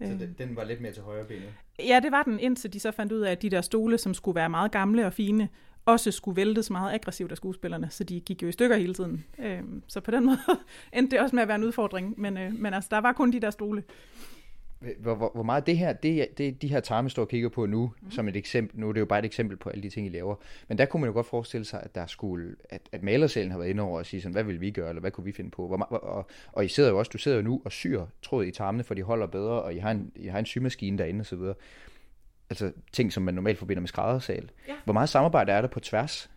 Så 0.00 0.04
den, 0.04 0.34
den 0.38 0.56
var 0.56 0.64
lidt 0.64 0.80
mere 0.80 0.92
til 0.92 1.02
højre 1.02 1.24
benet? 1.24 1.52
Ja, 1.78 2.00
det 2.02 2.12
var 2.12 2.22
den, 2.22 2.40
indtil 2.40 2.72
de 2.72 2.80
så 2.80 2.90
fandt 2.90 3.12
ud 3.12 3.20
af, 3.20 3.32
at 3.32 3.42
de 3.42 3.50
der 3.50 3.60
stole, 3.60 3.98
som 3.98 4.14
skulle 4.14 4.34
være 4.34 4.48
meget 4.48 4.72
gamle 4.72 5.06
og 5.06 5.12
fine, 5.12 5.48
også 5.86 6.10
skulle 6.10 6.36
væltes 6.36 6.70
meget 6.70 6.94
aggressivt 6.94 7.30
af 7.30 7.36
skuespillerne, 7.36 7.88
så 7.90 8.04
de 8.04 8.20
gik 8.20 8.42
jo 8.42 8.48
i 8.48 8.52
stykker 8.52 8.76
hele 8.76 8.94
tiden. 8.94 9.24
Øh, 9.38 9.60
så 9.86 10.00
på 10.00 10.10
den 10.10 10.24
måde 10.26 10.38
endte 10.92 11.16
det 11.16 11.20
også 11.20 11.36
med 11.36 11.42
at 11.42 11.48
være 11.48 11.54
en 11.54 11.64
udfordring, 11.64 12.20
men, 12.20 12.36
øh, 12.36 12.52
men 12.52 12.74
altså, 12.74 12.88
der 12.90 12.98
var 12.98 13.12
kun 13.12 13.32
de 13.32 13.40
der 13.40 13.50
stole. 13.50 13.82
Hvor, 14.98 15.14
hvor, 15.14 15.30
hvor 15.34 15.42
meget 15.42 15.66
det 15.66 15.78
her, 15.78 15.92
det, 15.92 16.38
det 16.38 16.62
de 16.62 16.68
her 16.68 16.80
tarme 16.80 17.10
står 17.10 17.22
og 17.22 17.28
kigger 17.28 17.48
på 17.48 17.66
nu, 17.66 17.92
mm. 18.02 18.10
som 18.10 18.28
et 18.28 18.36
eksempel, 18.36 18.80
nu 18.80 18.88
er 18.88 18.92
det 18.92 19.00
jo 19.00 19.06
bare 19.06 19.18
et 19.18 19.24
eksempel 19.24 19.56
på 19.56 19.68
alle 19.68 19.82
de 19.82 19.90
ting, 19.90 20.06
I 20.06 20.10
laver, 20.10 20.34
men 20.68 20.78
der 20.78 20.84
kunne 20.84 21.00
man 21.00 21.08
jo 21.08 21.14
godt 21.14 21.26
forestille 21.26 21.64
sig, 21.64 21.82
at 21.82 21.94
der 21.94 22.06
skulle, 22.06 22.56
at, 22.70 22.80
at 22.92 23.02
malersalen 23.02 23.50
har 23.50 23.58
været 23.58 23.70
inde 23.70 23.82
over 23.82 23.98
og 23.98 24.06
sige 24.06 24.22
sådan, 24.22 24.32
hvad 24.32 24.44
vil 24.44 24.60
vi 24.60 24.70
gøre, 24.70 24.88
eller 24.88 25.00
hvad 25.00 25.10
kunne 25.10 25.24
vi 25.24 25.32
finde 25.32 25.50
på, 25.50 25.66
hvor, 25.66 25.76
og, 25.76 26.02
og, 26.02 26.26
og 26.52 26.64
I 26.64 26.68
sidder 26.68 26.90
jo 26.90 26.98
også, 26.98 27.10
du 27.12 27.18
sidder 27.18 27.36
jo 27.36 27.42
nu 27.42 27.62
og 27.64 27.72
syr 27.72 28.06
tråd 28.22 28.44
i 28.44 28.50
tarmene, 28.50 28.84
for 28.84 28.94
de 28.94 29.02
holder 29.02 29.26
bedre, 29.26 29.62
og 29.62 29.74
I 29.74 29.78
har 29.78 29.90
en, 29.90 30.12
I 30.16 30.26
har 30.26 30.38
en 30.38 30.46
symaskine 30.46 30.98
derinde 30.98 31.22
og 31.22 31.26
så 31.26 31.36
videre 31.36 31.54
altså 32.50 32.72
ting, 32.92 33.12
som 33.12 33.22
man 33.22 33.34
normalt 33.34 33.58
forbinder 33.58 33.80
med 33.80 33.88
skræddersal. 33.88 34.50
Ja. 34.68 34.74
Hvor 34.84 34.92
meget 34.92 35.08
samarbejde 35.08 35.52
er 35.52 35.60
der 35.60 35.68
på 35.68 35.80
tværs? 35.80 36.30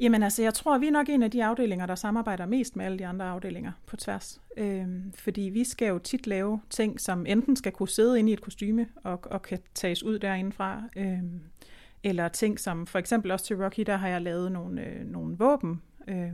Jamen 0.00 0.22
altså, 0.22 0.42
jeg 0.42 0.54
tror, 0.54 0.78
vi 0.78 0.86
er 0.86 0.90
nok 0.90 1.08
en 1.08 1.22
af 1.22 1.30
de 1.30 1.44
afdelinger, 1.44 1.86
der 1.86 1.94
samarbejder 1.94 2.46
mest 2.46 2.76
med 2.76 2.84
alle 2.84 2.98
de 2.98 3.06
andre 3.06 3.24
afdelinger 3.24 3.72
på 3.86 3.96
tværs. 3.96 4.40
Øhm, 4.56 5.12
fordi 5.12 5.40
vi 5.40 5.64
skal 5.64 5.88
jo 5.88 5.98
tit 5.98 6.26
lave 6.26 6.60
ting, 6.70 7.00
som 7.00 7.26
enten 7.26 7.56
skal 7.56 7.72
kunne 7.72 7.88
sidde 7.88 8.18
inde 8.18 8.30
i 8.30 8.32
et 8.32 8.40
kostyme 8.40 8.86
og, 9.04 9.20
og 9.24 9.42
kan 9.42 9.58
tages 9.74 10.02
ud 10.02 10.18
derindefra, 10.18 10.82
øhm, 10.96 11.40
eller 12.04 12.28
ting 12.28 12.60
som, 12.60 12.86
for 12.86 12.98
eksempel 12.98 13.30
også 13.30 13.44
til 13.44 13.62
Rocky, 13.62 13.80
der 13.86 13.96
har 13.96 14.08
jeg 14.08 14.22
lavet 14.22 14.52
nogle, 14.52 14.86
øh, 14.86 15.06
nogle 15.06 15.36
våben, 15.38 15.82
øh, 16.08 16.32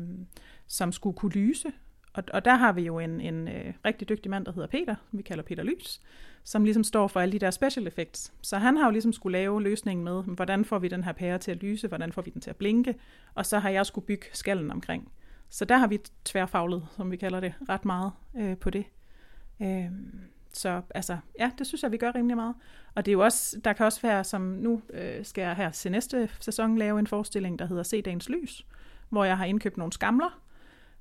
som 0.66 0.92
skulle 0.92 1.16
kunne 1.16 1.32
lyse. 1.32 1.72
Og, 2.16 2.24
og 2.32 2.44
der 2.44 2.54
har 2.54 2.72
vi 2.72 2.82
jo 2.82 2.98
en, 2.98 3.20
en 3.20 3.48
øh, 3.48 3.74
rigtig 3.84 4.08
dygtig 4.08 4.30
mand, 4.30 4.44
der 4.44 4.52
hedder 4.52 4.68
Peter, 4.68 4.94
som 5.10 5.18
vi 5.18 5.22
kalder 5.22 5.42
Peter 5.42 5.62
Lys, 5.62 6.00
som 6.44 6.64
ligesom 6.64 6.84
står 6.84 7.08
for 7.08 7.20
alle 7.20 7.32
de 7.32 7.38
der 7.38 7.50
special 7.50 7.86
effects. 7.86 8.32
Så 8.42 8.58
han 8.58 8.76
har 8.76 8.84
jo 8.84 8.90
ligesom 8.90 9.12
skulle 9.12 9.38
lave 9.38 9.62
løsningen 9.62 10.04
med, 10.04 10.22
hvordan 10.22 10.64
får 10.64 10.78
vi 10.78 10.88
den 10.88 11.04
her 11.04 11.12
pære 11.12 11.38
til 11.38 11.50
at 11.50 11.56
lyse, 11.56 11.88
hvordan 11.88 12.12
får 12.12 12.22
vi 12.22 12.30
den 12.30 12.40
til 12.40 12.50
at 12.50 12.56
blinke, 12.56 12.94
og 13.34 13.46
så 13.46 13.58
har 13.58 13.70
jeg 13.70 13.86
skulle 13.86 14.06
bygge 14.06 14.26
skallen 14.32 14.70
omkring. 14.70 15.12
Så 15.50 15.64
der 15.64 15.76
har 15.76 15.86
vi 15.86 15.98
tværfaglet, 16.24 16.86
som 16.96 17.10
vi 17.10 17.16
kalder 17.16 17.40
det, 17.40 17.54
ret 17.68 17.84
meget 17.84 18.12
øh, 18.36 18.56
på 18.56 18.70
det. 18.70 18.84
Øh, 19.62 19.90
så 20.52 20.82
altså, 20.94 21.16
ja, 21.38 21.50
det 21.58 21.66
synes 21.66 21.82
jeg, 21.82 21.92
vi 21.92 21.96
gør 21.96 22.14
rimelig 22.14 22.36
meget. 22.36 22.54
Og 22.94 23.06
det 23.06 23.10
er 23.10 23.12
jo 23.12 23.24
også, 23.24 23.60
der 23.64 23.72
kan 23.72 23.86
også 23.86 24.02
være, 24.02 24.24
som 24.24 24.42
nu 24.42 24.82
øh, 24.90 25.24
skal 25.24 25.42
jeg 25.42 25.56
her 25.56 25.70
til 25.70 25.90
næste 25.92 26.30
sæson 26.40 26.78
lave 26.78 26.98
en 26.98 27.06
forestilling, 27.06 27.58
der 27.58 27.66
hedder 27.66 27.82
Se 27.82 28.02
Dagens 28.02 28.28
Lys, 28.28 28.66
hvor 29.08 29.24
jeg 29.24 29.38
har 29.38 29.44
indkøbt 29.44 29.76
nogle 29.76 29.92
skamler, 29.92 30.40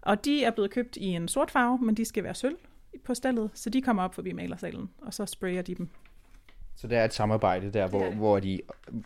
og 0.05 0.25
de 0.25 0.43
er 0.43 0.51
blevet 0.51 0.71
købt 0.71 0.97
i 0.97 1.05
en 1.05 1.27
sort 1.27 1.51
farve, 1.51 1.77
men 1.77 1.95
de 1.95 2.05
skal 2.05 2.23
være 2.23 2.35
sølv 2.35 2.57
på 3.03 3.13
stallet, 3.13 3.49
så 3.53 3.69
de 3.69 3.81
kommer 3.81 4.03
op 4.03 4.15
forbi 4.15 4.31
malersalen, 4.31 4.89
og 5.01 5.13
så 5.13 5.25
sprayer 5.25 5.61
de 5.61 5.75
dem. 5.75 5.89
Så 6.75 6.87
der 6.87 6.99
er 6.99 7.05
et 7.05 7.13
samarbejde 7.13 7.71
der, 7.73 7.87
hvor, 7.87 8.09
hvor, 8.09 8.39
de, 8.39 8.61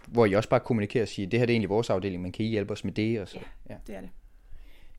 hvor 0.07 0.25
I 0.25 0.33
også 0.33 0.49
bare 0.49 0.59
kommunikerer 0.59 1.03
og 1.03 1.07
siger, 1.07 1.29
det 1.29 1.39
her 1.39 1.45
det 1.45 1.53
er 1.53 1.55
egentlig 1.55 1.69
vores 1.69 1.89
afdeling, 1.89 2.21
men 2.21 2.31
kan 2.31 2.45
I 2.45 2.49
hjælpe 2.49 2.73
os 2.73 2.83
med 2.83 2.93
det? 2.93 3.21
Og 3.21 3.27
så? 3.27 3.39
Ja, 3.69 3.73
ja. 3.73 3.79
det 3.87 3.95
er 3.95 4.01
det. 4.01 4.09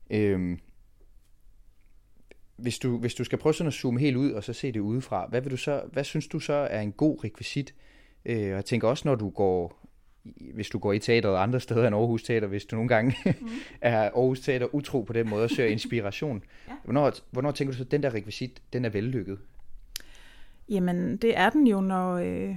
Øhm, 0.09 0.59
hvis, 2.55 2.79
du, 2.79 2.97
hvis 2.97 3.15
du 3.15 3.23
skal 3.23 3.37
prøve 3.37 3.53
sådan 3.53 3.67
at 3.67 3.73
zoome 3.73 3.99
helt 3.99 4.17
ud 4.17 4.31
og 4.31 4.43
så 4.43 4.53
se 4.53 4.71
det 4.71 4.79
udefra, 4.79 5.27
hvad, 5.29 5.41
vil 5.41 5.51
du 5.51 5.57
så, 5.57 5.83
hvad 5.91 6.03
synes 6.03 6.27
du 6.27 6.39
så 6.39 6.53
er 6.53 6.81
en 6.81 6.91
god 6.91 7.23
rekvisit? 7.23 7.75
Øh, 8.25 8.35
og 8.35 8.41
jeg 8.41 8.65
tænker 8.65 8.87
også, 8.87 9.07
når 9.07 9.15
du 9.15 9.29
går 9.29 9.80
hvis 10.53 10.69
du 10.69 10.79
går 10.79 10.93
i 10.93 10.99
teateret 10.99 11.37
andre 11.37 11.59
steder 11.59 11.87
end 11.87 11.95
Aarhus 11.95 12.23
Teater, 12.23 12.47
hvis 12.47 12.65
du 12.65 12.75
nogle 12.75 12.89
gange 12.89 13.15
mm. 13.41 13.49
er 13.81 14.01
Aarhus 14.01 14.39
Teater 14.39 14.75
utro 14.75 15.01
på 15.01 15.13
den 15.13 15.29
måde 15.29 15.43
og 15.43 15.49
søger 15.49 15.69
inspiration. 15.77 16.43
ja. 16.67 16.73
hvornår, 16.83 17.11
hvornår 17.31 17.51
tænker 17.51 17.71
du 17.71 17.77
så, 17.77 17.83
at 17.83 17.91
den 17.91 18.03
der 18.03 18.13
rekvisit, 18.13 18.61
den 18.73 18.85
er 18.85 18.89
vellykket? 18.89 19.39
Jamen, 20.69 21.17
det 21.17 21.37
er 21.37 21.49
den 21.49 21.67
jo, 21.67 21.81
når, 21.81 22.13
øh, 22.13 22.55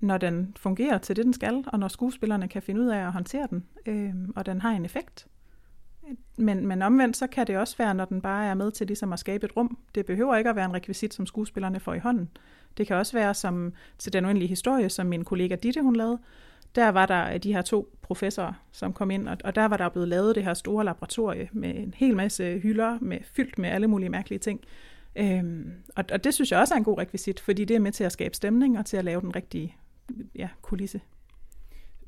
når 0.00 0.18
den 0.18 0.56
fungerer 0.56 0.98
til 0.98 1.16
det, 1.16 1.24
den 1.24 1.32
skal, 1.32 1.64
og 1.66 1.78
når 1.78 1.88
skuespillerne 1.88 2.48
kan 2.48 2.62
finde 2.62 2.80
ud 2.80 2.86
af 2.86 2.98
at 2.98 3.12
håndtere 3.12 3.46
den, 3.50 3.64
øh, 3.86 4.14
og 4.36 4.46
den 4.46 4.60
har 4.60 4.70
en 4.70 4.84
effekt. 4.84 5.26
Men, 6.36 6.66
men 6.66 6.82
omvendt, 6.82 7.16
så 7.16 7.26
kan 7.26 7.46
det 7.46 7.58
også 7.58 7.76
være, 7.76 7.94
når 7.94 8.04
den 8.04 8.20
bare 8.20 8.46
er 8.46 8.54
med 8.54 8.70
til 8.70 8.86
ligesom 8.86 9.12
at 9.12 9.18
skabe 9.18 9.46
et 9.46 9.56
rum. 9.56 9.78
Det 9.94 10.06
behøver 10.06 10.36
ikke 10.36 10.50
at 10.50 10.56
være 10.56 10.64
en 10.64 10.74
rekvisit, 10.74 11.14
som 11.14 11.26
skuespillerne 11.26 11.80
får 11.80 11.94
i 11.94 11.98
hånden. 11.98 12.28
Det 12.76 12.86
kan 12.86 12.96
også 12.96 13.12
være 13.12 13.34
som 13.34 13.72
til 13.98 14.12
den 14.12 14.24
uendelige 14.24 14.48
historie, 14.48 14.88
som 14.88 15.06
min 15.06 15.24
kollega 15.24 15.54
Ditte 15.54 15.82
hun 15.82 15.96
lavede, 15.96 16.18
der 16.74 16.88
var 16.88 17.06
der 17.06 17.38
de 17.38 17.52
her 17.52 17.62
to 17.62 17.96
professorer, 18.02 18.52
som 18.72 18.92
kom 18.92 19.10
ind, 19.10 19.28
og, 19.28 19.36
og 19.44 19.54
der 19.54 19.64
var 19.64 19.76
der 19.76 19.88
blevet 19.88 20.08
lavet 20.08 20.34
det 20.34 20.44
her 20.44 20.54
store 20.54 20.84
laboratorie 20.84 21.48
med 21.52 21.74
en 21.74 21.94
hel 21.96 22.16
masse 22.16 22.58
hylder, 22.58 22.98
med, 23.00 23.18
fyldt 23.36 23.58
med 23.58 23.70
alle 23.70 23.86
mulige 23.86 24.08
mærkelige 24.08 24.38
ting. 24.38 24.60
Øhm, 25.16 25.72
og, 25.96 26.04
og 26.12 26.24
det 26.24 26.34
synes 26.34 26.52
jeg 26.52 26.60
også 26.60 26.74
er 26.74 26.78
en 26.78 26.84
god 26.84 26.98
rekvisit, 26.98 27.40
fordi 27.40 27.64
det 27.64 27.74
er 27.74 27.80
med 27.80 27.92
til 27.92 28.04
at 28.04 28.12
skabe 28.12 28.36
stemning 28.36 28.78
og 28.78 28.86
til 28.86 28.96
at 28.96 29.04
lave 29.04 29.20
den 29.20 29.36
rigtige 29.36 29.76
ja, 30.34 30.48
kulisse. 30.62 31.00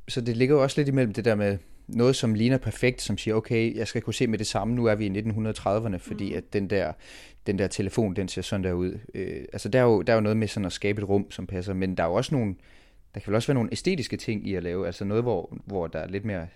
Så 0.08 0.20
det 0.20 0.36
ligger 0.36 0.54
jo 0.54 0.62
også 0.62 0.80
lidt 0.80 0.88
imellem 0.88 1.12
det 1.12 1.24
der 1.24 1.34
med 1.34 1.58
noget, 1.88 2.16
som 2.16 2.34
ligner 2.34 2.58
perfekt, 2.58 3.02
som 3.02 3.18
siger, 3.18 3.34
okay, 3.34 3.76
jeg 3.76 3.88
skal 3.88 4.02
kunne 4.02 4.14
se 4.14 4.26
med 4.26 4.38
det 4.38 4.46
samme, 4.46 4.74
nu 4.74 4.84
er 4.84 4.94
vi 4.94 5.06
i 5.06 5.20
1930'erne, 5.20 5.96
fordi 5.96 6.30
mm. 6.30 6.36
at 6.36 6.52
den 6.52 6.70
der, 6.70 6.92
den 7.46 7.58
der 7.58 7.66
telefon, 7.66 8.16
den 8.16 8.28
ser 8.28 8.42
sådan 8.42 8.64
der 8.64 8.72
ud. 8.72 8.98
Øh, 9.14 9.44
altså 9.52 9.68
der 9.68 9.78
er, 9.78 9.82
jo, 9.82 10.02
der 10.02 10.12
er 10.12 10.16
jo 10.16 10.20
noget 10.20 10.36
med 10.36 10.48
sådan 10.48 10.66
at 10.66 10.72
skabe 10.72 11.02
et 11.02 11.08
rum, 11.08 11.30
som 11.30 11.46
passer, 11.46 11.74
men 11.74 11.96
der 11.96 12.02
er 12.02 12.08
jo 12.08 12.14
også 12.14 12.34
nogle, 12.34 12.54
der 13.16 13.20
kan 13.20 13.30
vel 13.30 13.34
også 13.34 13.48
være 13.48 13.54
nogle 13.54 13.72
æstetiske 13.72 14.16
ting 14.16 14.46
i 14.46 14.54
at 14.54 14.62
lave, 14.62 14.86
altså 14.86 15.04
noget, 15.04 15.22
hvor, 15.22 15.58
hvor 15.64 15.86
der 15.86 15.98
er 15.98 16.06
lidt 16.06 16.24
mere, 16.24 16.46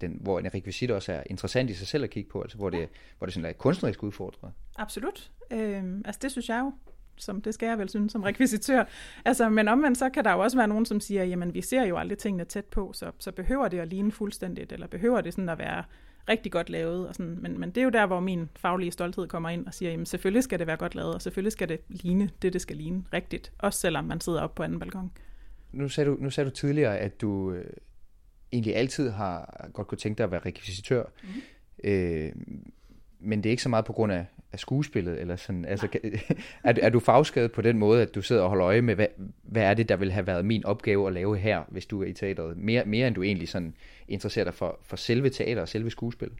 den, 0.00 0.18
hvor 0.20 0.38
en 0.38 0.54
rekvisit 0.54 0.90
også 0.90 1.12
er 1.12 1.22
interessant 1.26 1.70
i 1.70 1.74
sig 1.74 1.86
selv 1.86 2.04
at 2.04 2.10
kigge 2.10 2.30
på, 2.30 2.42
altså 2.42 2.56
hvor 2.56 2.70
det, 2.70 2.88
hvor 3.18 3.26
det 3.26 3.34
sådan 3.34 3.50
er 3.50 3.52
kunstnerisk 3.52 4.02
udfordret. 4.02 4.52
Absolut. 4.78 5.30
Øhm, 5.50 6.02
altså 6.04 6.18
det 6.22 6.30
synes 6.30 6.48
jeg 6.48 6.60
jo, 6.64 6.72
som 7.16 7.42
det 7.42 7.54
skal 7.54 7.66
jeg 7.66 7.78
vel 7.78 7.88
synes 7.88 8.12
som 8.12 8.22
rekvisitør. 8.22 8.84
Altså, 9.24 9.48
men 9.48 9.68
omvendt 9.68 9.98
så 9.98 10.08
kan 10.08 10.24
der 10.24 10.32
jo 10.32 10.38
også 10.38 10.56
være 10.56 10.68
nogen, 10.68 10.86
som 10.86 11.00
siger, 11.00 11.24
jamen 11.24 11.54
vi 11.54 11.62
ser 11.62 11.82
jo 11.82 11.96
aldrig 11.96 12.18
tingene 12.18 12.44
tæt 12.44 12.64
på, 12.64 12.92
så, 12.94 13.12
så 13.18 13.32
behøver 13.32 13.68
det 13.68 13.78
at 13.78 13.88
ligne 13.88 14.12
fuldstændigt, 14.12 14.72
eller 14.72 14.86
behøver 14.86 15.20
det 15.20 15.32
sådan 15.34 15.48
at 15.48 15.58
være 15.58 15.84
rigtig 16.28 16.52
godt 16.52 16.70
lavet. 16.70 17.08
Og 17.08 17.14
sådan. 17.14 17.38
Men, 17.40 17.60
men 17.60 17.70
det 17.70 17.78
er 17.78 17.84
jo 17.84 17.90
der, 17.90 18.06
hvor 18.06 18.20
min 18.20 18.48
faglige 18.56 18.90
stolthed 18.90 19.28
kommer 19.28 19.48
ind 19.48 19.66
og 19.66 19.74
siger, 19.74 19.90
jamen 19.90 20.06
selvfølgelig 20.06 20.42
skal 20.42 20.58
det 20.58 20.66
være 20.66 20.76
godt 20.76 20.94
lavet, 20.94 21.14
og 21.14 21.22
selvfølgelig 21.22 21.52
skal 21.52 21.68
det 21.68 21.80
ligne 21.88 22.30
det, 22.42 22.52
det 22.52 22.60
skal 22.60 22.76
ligne 22.76 23.04
rigtigt, 23.12 23.52
også 23.58 23.80
selvom 23.80 24.04
man 24.04 24.20
sidder 24.20 24.40
oppe 24.40 24.56
på 24.56 24.62
anden 24.62 24.78
balkon 24.78 25.12
nu 25.76 25.88
sagde 25.88 26.10
du, 26.10 26.16
nu 26.20 26.30
sagde 26.30 26.50
du 26.50 26.54
tidligere, 26.54 26.98
at 26.98 27.20
du 27.20 27.52
øh, 27.52 27.70
egentlig 28.52 28.76
altid 28.76 29.10
har 29.10 29.68
godt 29.72 29.86
kunne 29.86 29.98
tænke 29.98 30.18
dig 30.18 30.24
at 30.24 30.30
være 30.30 30.40
rekvisitør. 30.46 31.04
Mm-hmm. 31.22 31.42
Øh, 31.84 32.32
men 33.20 33.42
det 33.42 33.46
er 33.46 33.50
ikke 33.50 33.62
så 33.62 33.68
meget 33.68 33.84
på 33.84 33.92
grund 33.92 34.12
af, 34.12 34.26
af 34.52 34.58
skuespillet, 34.58 35.20
eller 35.20 35.36
sådan, 35.36 35.64
altså, 35.64 35.88
er, 36.64 36.74
er 36.82 36.90
du 36.90 37.00
fagskadet 37.00 37.52
på 37.52 37.62
den 37.62 37.78
måde, 37.78 38.02
at 38.02 38.14
du 38.14 38.22
sidder 38.22 38.42
og 38.42 38.48
holder 38.48 38.66
øje 38.66 38.82
med, 38.82 38.94
hvad, 38.94 39.06
hvad 39.42 39.62
er 39.62 39.74
det, 39.74 39.88
der 39.88 39.96
vil 39.96 40.12
have 40.12 40.26
været 40.26 40.44
min 40.44 40.64
opgave 40.64 41.06
at 41.06 41.12
lave 41.12 41.38
her, 41.38 41.62
hvis 41.68 41.86
du 41.86 42.02
er 42.02 42.06
i 42.06 42.12
teateret, 42.12 42.56
mere, 42.56 42.84
mere 42.84 43.06
end 43.06 43.14
du 43.14 43.22
egentlig 43.22 43.48
sådan 43.48 43.74
interesserer 44.08 44.44
dig 44.44 44.54
for, 44.54 44.78
for 44.82 44.96
selve 44.96 45.30
teater 45.30 45.62
og 45.62 45.68
selve 45.68 45.90
skuespil? 45.90 46.30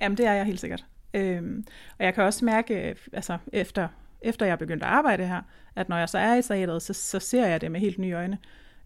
Jamen, 0.00 0.18
det 0.18 0.26
er 0.26 0.32
jeg 0.32 0.44
helt 0.44 0.60
sikkert. 0.60 0.84
Øhm, 1.14 1.64
og 1.98 2.04
jeg 2.04 2.14
kan 2.14 2.24
også 2.24 2.44
mærke, 2.44 2.96
altså 3.12 3.38
efter, 3.52 3.88
efter 4.22 4.46
jeg 4.46 4.58
begyndte 4.58 4.86
at 4.86 4.92
arbejde 4.92 5.26
her, 5.26 5.42
at 5.76 5.88
når 5.88 5.96
jeg 5.96 6.08
så 6.08 6.18
er 6.18 6.34
i 6.34 6.42
teateret, 6.42 6.82
så, 6.82 6.92
så 6.92 7.18
ser 7.18 7.46
jeg 7.46 7.60
det 7.60 7.70
med 7.70 7.80
helt 7.80 7.98
nye 7.98 8.12
øjne. 8.12 8.38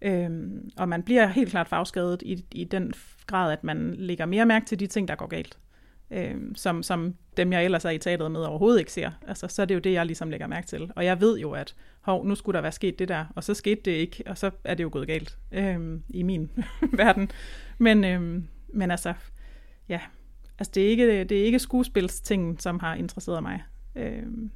Øhm, 0.02 0.70
og 0.76 0.88
man 0.88 1.02
bliver 1.02 1.26
helt 1.26 1.50
klart 1.50 1.68
fagskadet 1.68 2.22
i, 2.22 2.44
i 2.52 2.64
den 2.64 2.92
grad, 3.26 3.52
at 3.52 3.64
man 3.64 3.94
lægger 3.94 4.26
mere 4.26 4.46
mærke 4.46 4.66
til 4.66 4.80
de 4.80 4.86
ting, 4.86 5.08
der 5.08 5.14
går 5.14 5.26
galt. 5.26 5.58
Øhm, 6.10 6.54
som, 6.54 6.82
som 6.82 7.14
dem, 7.36 7.52
jeg 7.52 7.64
ellers 7.64 7.84
er 7.84 7.90
i 7.90 7.98
teateret 7.98 8.32
med, 8.32 8.40
overhovedet 8.40 8.78
ikke 8.78 8.92
ser. 8.92 9.10
Altså, 9.26 9.48
så 9.48 9.62
er 9.62 9.66
det 9.66 9.74
jo 9.74 9.80
det, 9.80 9.92
jeg 9.92 10.06
ligesom 10.06 10.30
lægger 10.30 10.46
mærke 10.46 10.66
til. 10.66 10.90
Og 10.96 11.04
jeg 11.04 11.20
ved 11.20 11.38
jo, 11.38 11.52
at 11.52 11.74
hov, 12.00 12.26
nu 12.26 12.34
skulle 12.34 12.56
der 12.56 12.62
være 12.62 12.72
sket 12.72 12.98
det 12.98 13.08
der, 13.08 13.24
og 13.36 13.44
så 13.44 13.54
skete 13.54 13.80
det 13.84 13.90
ikke, 13.90 14.22
og 14.26 14.38
så 14.38 14.50
er 14.64 14.74
det 14.74 14.84
jo 14.84 14.88
gået 14.92 15.06
galt 15.06 15.38
øhm, 15.52 16.02
i 16.08 16.22
min 16.22 16.50
verden. 16.92 17.30
Men, 17.78 18.04
øhm, 18.04 18.48
men 18.68 18.90
altså, 18.90 19.14
ja, 19.88 20.00
altså 20.58 20.70
det 20.74 20.84
er 20.84 20.88
ikke, 20.88 21.24
det 21.24 21.40
er 21.40 21.44
ikke 21.44 21.58
skuespilstingen, 21.58 22.58
som 22.58 22.80
har 22.80 22.94
interesseret 22.94 23.42
mig 23.42 23.62
øhm, 23.96 24.50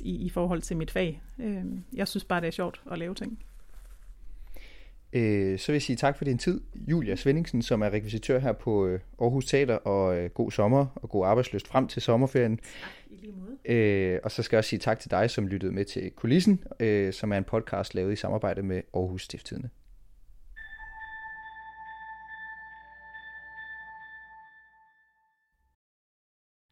i, 0.00 0.16
i 0.16 0.28
forhold 0.28 0.62
til 0.62 0.76
mit 0.76 0.90
fag. 0.90 1.22
Øhm, 1.38 1.84
jeg 1.92 2.08
synes 2.08 2.24
bare, 2.24 2.40
det 2.40 2.46
er 2.46 2.52
sjovt 2.52 2.82
at 2.90 2.98
lave 2.98 3.14
ting. 3.14 3.38
Øh, 5.12 5.58
så 5.58 5.66
vil 5.66 5.74
jeg 5.74 5.82
sige 5.82 5.96
tak 5.96 6.16
for 6.16 6.24
din 6.24 6.38
tid, 6.38 6.60
Julia 6.74 7.16
Svendingsen, 7.16 7.62
som 7.62 7.82
er 7.82 7.90
rekvisitør 7.90 8.38
her 8.38 8.52
på 8.52 8.86
øh, 8.86 9.00
Aarhus 9.20 9.46
Teater, 9.46 9.74
og 9.74 10.16
øh, 10.16 10.30
god 10.30 10.50
sommer 10.50 10.86
og 10.94 11.08
god 11.08 11.26
arbejdsløst 11.26 11.68
frem 11.68 11.88
til 11.88 12.02
sommerferien. 12.02 12.56
Tak, 12.56 12.66
i 13.10 13.16
lige 13.16 13.32
måde. 13.32 13.76
Øh, 13.76 14.20
og 14.24 14.30
så 14.30 14.42
skal 14.42 14.56
jeg 14.56 14.58
også 14.58 14.68
sige 14.68 14.78
tak 14.78 14.98
til 15.00 15.10
dig, 15.10 15.30
som 15.30 15.46
lyttede 15.46 15.72
med 15.72 15.84
til 15.84 16.10
Kulissen, 16.10 16.64
øh, 16.80 17.12
som 17.12 17.32
er 17.32 17.38
en 17.38 17.44
podcast 17.44 17.94
lavet 17.94 18.12
i 18.12 18.16
samarbejde 18.16 18.62
med 18.62 18.82
Aarhus 18.94 19.22
Stifttidende. 19.22 19.68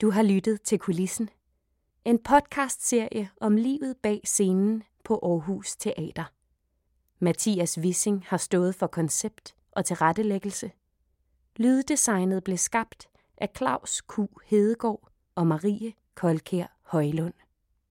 Du 0.01 0.11
har 0.11 0.23
lyttet 0.23 0.63
til 0.63 0.79
Kulissen, 0.79 1.31
en 2.05 2.19
podcastserie 2.19 3.31
om 3.41 3.57
livet 3.57 3.97
bag 4.03 4.21
scenen 4.25 4.83
på 5.05 5.21
Aarhus 5.23 5.77
Teater. 5.77 6.38
Mathias 7.21 7.79
Wissing 7.79 8.25
har 8.27 8.37
stået 8.37 8.75
for 8.75 8.87
koncept 8.87 9.55
og 9.73 9.85
tilrettelæggelse. 9.85 10.71
Lyddesignet 11.57 12.45
blev 12.45 12.57
skabt 12.59 13.09
af 13.37 13.49
Claus 13.57 14.03
Q. 14.03 14.19
Hedegaard 14.45 15.09
og 15.35 15.47
Marie 15.47 15.93
Kolkær 16.15 16.67
Højlund. 16.83 17.35